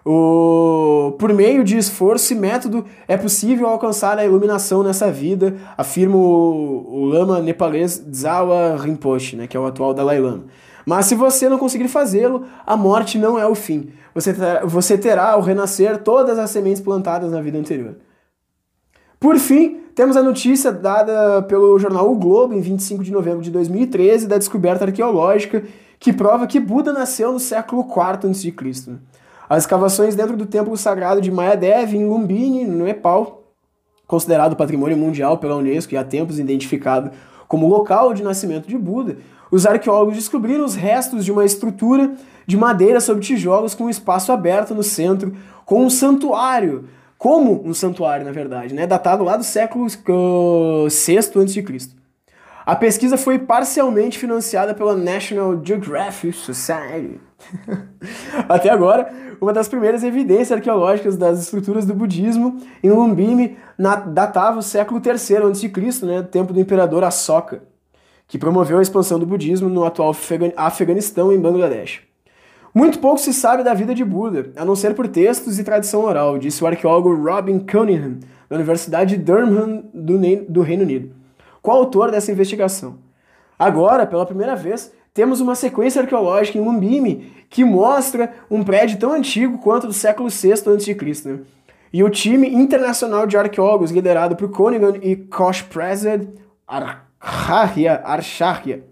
O... 0.05 1.15
Por 1.17 1.33
meio 1.33 1.63
de 1.63 1.77
esforço 1.77 2.33
e 2.33 2.35
método 2.35 2.85
é 3.07 3.17
possível 3.17 3.67
alcançar 3.67 4.19
a 4.19 4.25
iluminação 4.25 4.83
nessa 4.83 5.11
vida, 5.11 5.55
afirma 5.75 6.15
o, 6.15 6.85
o 6.87 7.05
lama 7.05 7.39
nepalês 7.39 7.97
Dzawa 7.97 8.77
Rinpoche, 8.77 9.35
né, 9.35 9.47
que 9.47 9.57
é 9.57 9.59
o 9.59 9.65
atual 9.65 9.93
Dalai 9.93 10.19
Lama. 10.19 10.45
Mas 10.85 11.07
se 11.07 11.15
você 11.15 11.49
não 11.49 11.57
conseguir 11.57 11.87
fazê-lo, 11.87 12.43
a 12.65 12.77
morte 12.77 13.17
não 13.17 13.39
é 13.39 13.47
o 13.47 13.55
fim. 13.55 13.89
Você 14.13 14.35
você 14.63 14.97
terá 14.97 15.31
ao 15.31 15.41
renascer 15.41 15.97
todas 15.97 16.37
as 16.37 16.51
sementes 16.51 16.81
plantadas 16.81 17.31
na 17.31 17.41
vida 17.41 17.57
anterior. 17.57 17.95
Por 19.19 19.37
fim, 19.37 19.81
temos 19.95 20.17
a 20.17 20.23
notícia 20.23 20.71
dada 20.71 21.41
pelo 21.43 21.79
jornal 21.79 22.11
O 22.11 22.15
Globo 22.15 22.53
em 22.53 22.61
25 22.61 23.03
de 23.03 23.11
novembro 23.11 23.41
de 23.41 23.49
2013 23.49 24.27
da 24.27 24.37
descoberta 24.37 24.85
arqueológica 24.85 25.63
que 25.99 26.11
prova 26.11 26.45
que 26.45 26.59
Buda 26.59 26.91
nasceu 26.91 27.31
no 27.31 27.39
século 27.39 27.81
IV 27.81 28.29
a.C. 28.29 28.53
As 29.49 29.63
escavações 29.63 30.15
dentro 30.15 30.35
do 30.35 30.45
templo 30.45 30.75
sagrado 30.75 31.21
de 31.21 31.31
Mayadev, 31.31 31.95
em 31.95 32.05
Lumbini, 32.05 32.65
no 32.65 32.83
Nepal, 32.83 33.43
considerado 34.07 34.55
patrimônio 34.55 34.97
mundial 34.97 35.37
pela 35.37 35.55
Unesco 35.55 35.93
e 35.93 35.97
há 35.97 36.03
tempos 36.03 36.39
identificado 36.39 37.11
como 37.47 37.67
local 37.67 38.13
de 38.13 38.23
nascimento 38.23 38.67
de 38.67 38.77
Buda, 38.77 39.17
os 39.51 39.65
arqueólogos 39.65 40.15
descobriram 40.15 40.65
os 40.65 40.75
restos 40.75 41.23
de 41.23 41.31
uma 41.31 41.45
estrutura 41.45 42.11
de 42.45 42.57
madeira 42.57 42.99
sobre 42.99 43.23
tijolos 43.23 43.73
com 43.73 43.85
um 43.85 43.89
espaço 43.89 44.31
aberto 44.31 44.73
no 44.73 44.83
centro, 44.83 45.33
com 45.65 45.85
um 45.85 45.89
santuário, 45.89 46.85
como 47.25 47.67
um 47.67 47.73
santuário, 47.73 48.23
na 48.23 48.31
verdade, 48.31 48.75
né, 48.75 48.85
datado 48.85 49.23
lá 49.23 49.35
do 49.35 49.43
século 49.43 49.87
VI 49.87 51.17
a.C. 51.17 51.89
A 52.63 52.75
pesquisa 52.75 53.17
foi 53.17 53.39
parcialmente 53.39 54.19
financiada 54.19 54.75
pela 54.75 54.95
National 54.95 55.59
Geographic 55.65 56.37
Society. 56.37 57.19
Até 58.47 58.69
agora, 58.69 59.11
uma 59.41 59.51
das 59.51 59.67
primeiras 59.67 60.03
evidências 60.03 60.51
arqueológicas 60.51 61.17
das 61.17 61.39
estruturas 61.39 61.83
do 61.83 61.95
budismo 61.95 62.61
em 62.83 62.91
Lumbini 62.91 63.57
datava 64.13 64.59
o 64.59 64.61
século 64.61 65.01
III 65.03 65.37
a.C., 65.49 66.05
né, 66.05 66.21
tempo 66.21 66.53
do 66.53 66.59
imperador 66.59 67.03
Ashoka, 67.03 67.63
que 68.27 68.37
promoveu 68.37 68.77
a 68.77 68.83
expansão 68.83 69.17
do 69.17 69.25
budismo 69.25 69.67
no 69.67 69.83
atual 69.83 70.15
Afeganistão 70.55 71.33
e 71.33 71.39
Bangladesh. 71.39 72.03
Muito 72.75 72.99
pouco 72.99 73.17
se 73.17 73.33
sabe 73.33 73.63
da 73.63 73.73
vida 73.73 73.95
de 73.95 74.05
Buda, 74.05 74.51
a 74.55 74.63
não 74.63 74.75
ser 74.75 74.93
por 74.93 75.07
textos 75.07 75.57
e 75.57 75.63
tradição 75.63 76.03
oral, 76.03 76.37
disse 76.37 76.63
o 76.63 76.67
arqueólogo 76.67 77.15
Robin 77.15 77.57
Cunningham, 77.59 78.19
da 78.47 78.57
Universidade 78.57 79.17
de 79.17 79.23
Durham 79.23 79.85
do 79.93 80.61
Reino 80.61 80.83
Unido 80.83 81.25
coautor 81.65 82.11
dessa 82.11 82.31
investigação. 82.31 82.99
Agora, 83.57 84.05
pela 84.05 84.23
primeira 84.23 84.55
vez, 84.55 84.93
temos 85.11 85.41
uma 85.41 85.55
sequência 85.55 85.99
arqueológica 85.99 86.59
em 86.59 86.61
Lumbini 86.61 87.33
que 87.49 87.63
mostra 87.63 88.31
um 88.51 88.63
prédio 88.63 88.99
tão 88.99 89.13
antigo 89.13 89.57
quanto 89.57 89.87
do 89.87 89.93
século 89.93 90.29
VI 90.29 90.51
a.C. 90.53 90.95
Né? 91.25 91.39
E 91.91 92.03
o 92.03 92.09
time 92.09 92.47
internacional 92.47 93.25
de 93.25 93.35
arqueólogos, 93.35 93.89
liderado 93.89 94.35
por 94.35 94.51
Conigan 94.51 94.93
e 95.01 95.15
Kosh 95.15 95.63
Prezed 95.63 96.27
Archarya, 96.67 98.01
Archarya 98.03 98.83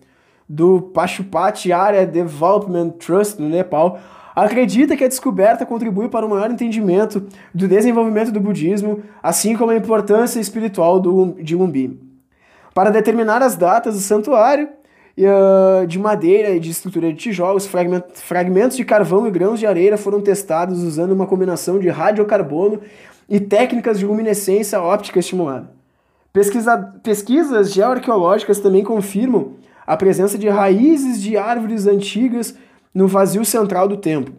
do 0.54 0.82
Pashupati 0.82 1.72
Area 1.72 2.06
Development 2.06 2.92
Trust 2.92 3.42
no 3.42 3.50
Nepal, 3.50 4.00
acredita 4.36 4.96
que 4.96 5.04
a 5.04 5.08
descoberta 5.08 5.66
contribui 5.66 6.10
para 6.10 6.26
o 6.26 6.30
maior 6.30 6.52
entendimento 6.52 7.26
do 7.54 7.68
desenvolvimento 7.68 8.32
do 8.32 8.40
budismo, 8.40 9.02
assim 9.22 9.58
como 9.58 9.72
a 9.72 9.76
importância 9.76 10.40
espiritual 10.40 11.00
do, 11.00 11.34
de 11.42 11.56
Lumbini. 11.56 12.00
Para 12.74 12.92
determinar 12.92 13.42
as 13.42 13.56
datas 13.56 13.96
do 13.96 14.02
santuário, 14.02 14.70
uh, 15.18 15.88
de 15.88 15.98
madeira 15.98 16.50
e 16.50 16.60
de 16.60 16.70
estrutura 16.70 17.12
de 17.12 17.18
tijolos, 17.18 17.68
fragmentos 18.14 18.78
de 18.78 18.86
carvão 18.86 19.28
e 19.28 19.32
grãos 19.32 19.60
de 19.60 19.66
areia 19.66 19.98
foram 19.98 20.22
testados 20.22 20.84
usando 20.84 21.14
uma 21.14 21.26
combinação 21.26 21.80
de 21.80 21.90
radiocarbono 21.90 22.80
e 23.28 23.40
técnicas 23.40 23.98
de 23.98 24.06
luminescência 24.06 24.80
óptica 24.80 25.20
estimulada. 25.20 25.72
Pesquisa, 26.32 26.78
pesquisas 27.04 27.72
geoarqueológicas 27.72 28.60
também 28.60 28.84
confirmam 28.84 29.63
a 29.86 29.98
presença 29.98 30.38
de 30.38 30.50
raízes 30.50 31.22
de 31.22 31.38
árvores 31.38 31.88
antigas 31.88 32.56
no 32.94 33.08
vazio 33.08 33.44
central 33.44 33.88
do 33.88 33.98
templo. 33.98 34.36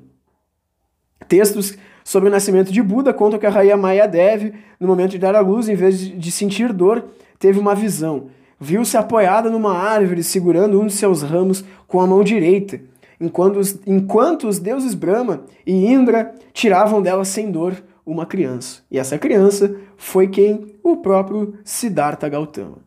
Textos 1.29 1.77
sobre 2.05 2.29
o 2.29 2.33
nascimento 2.33 2.71
de 2.71 2.83
Buda 2.83 3.13
contam 3.13 3.39
que 3.39 3.47
a 3.47 3.51
rainha 3.51 3.77
Maya 3.77 4.07
Devi, 4.07 4.55
no 4.79 4.87
momento 4.87 5.13
de 5.13 5.19
dar 5.19 5.35
à 5.35 5.41
luz, 5.41 5.69
em 5.69 5.75
vez 5.75 5.99
de 5.99 6.31
sentir 6.31 6.73
dor, 6.73 7.05
teve 7.39 7.59
uma 7.59 7.75
visão. 7.75 8.29
Viu-se 8.61 8.97
apoiada 8.97 9.51
numa 9.51 9.77
árvore, 9.77 10.23
segurando 10.23 10.81
um 10.81 10.87
de 10.87 10.93
seus 10.93 11.23
ramos 11.23 11.65
com 11.89 12.01
a 12.01 12.07
mão 12.07 12.23
direita, 12.23 12.81
enquanto 13.21 13.57
os, 13.57 13.79
enquanto 13.87 14.47
os 14.47 14.59
deuses 14.59 14.95
Brahma 14.95 15.45
e 15.67 15.87
Indra 15.87 16.35
tiravam 16.53 17.03
dela 17.03 17.25
sem 17.25 17.51
dor 17.51 17.75
uma 18.07 18.27
criança. 18.27 18.83
E 18.91 18.99
essa 18.99 19.19
criança 19.19 19.75
foi 19.97 20.29
quem? 20.29 20.75
O 20.83 20.99
próprio 20.99 21.55
Siddhartha 21.65 22.29
Gautama. 22.29 22.79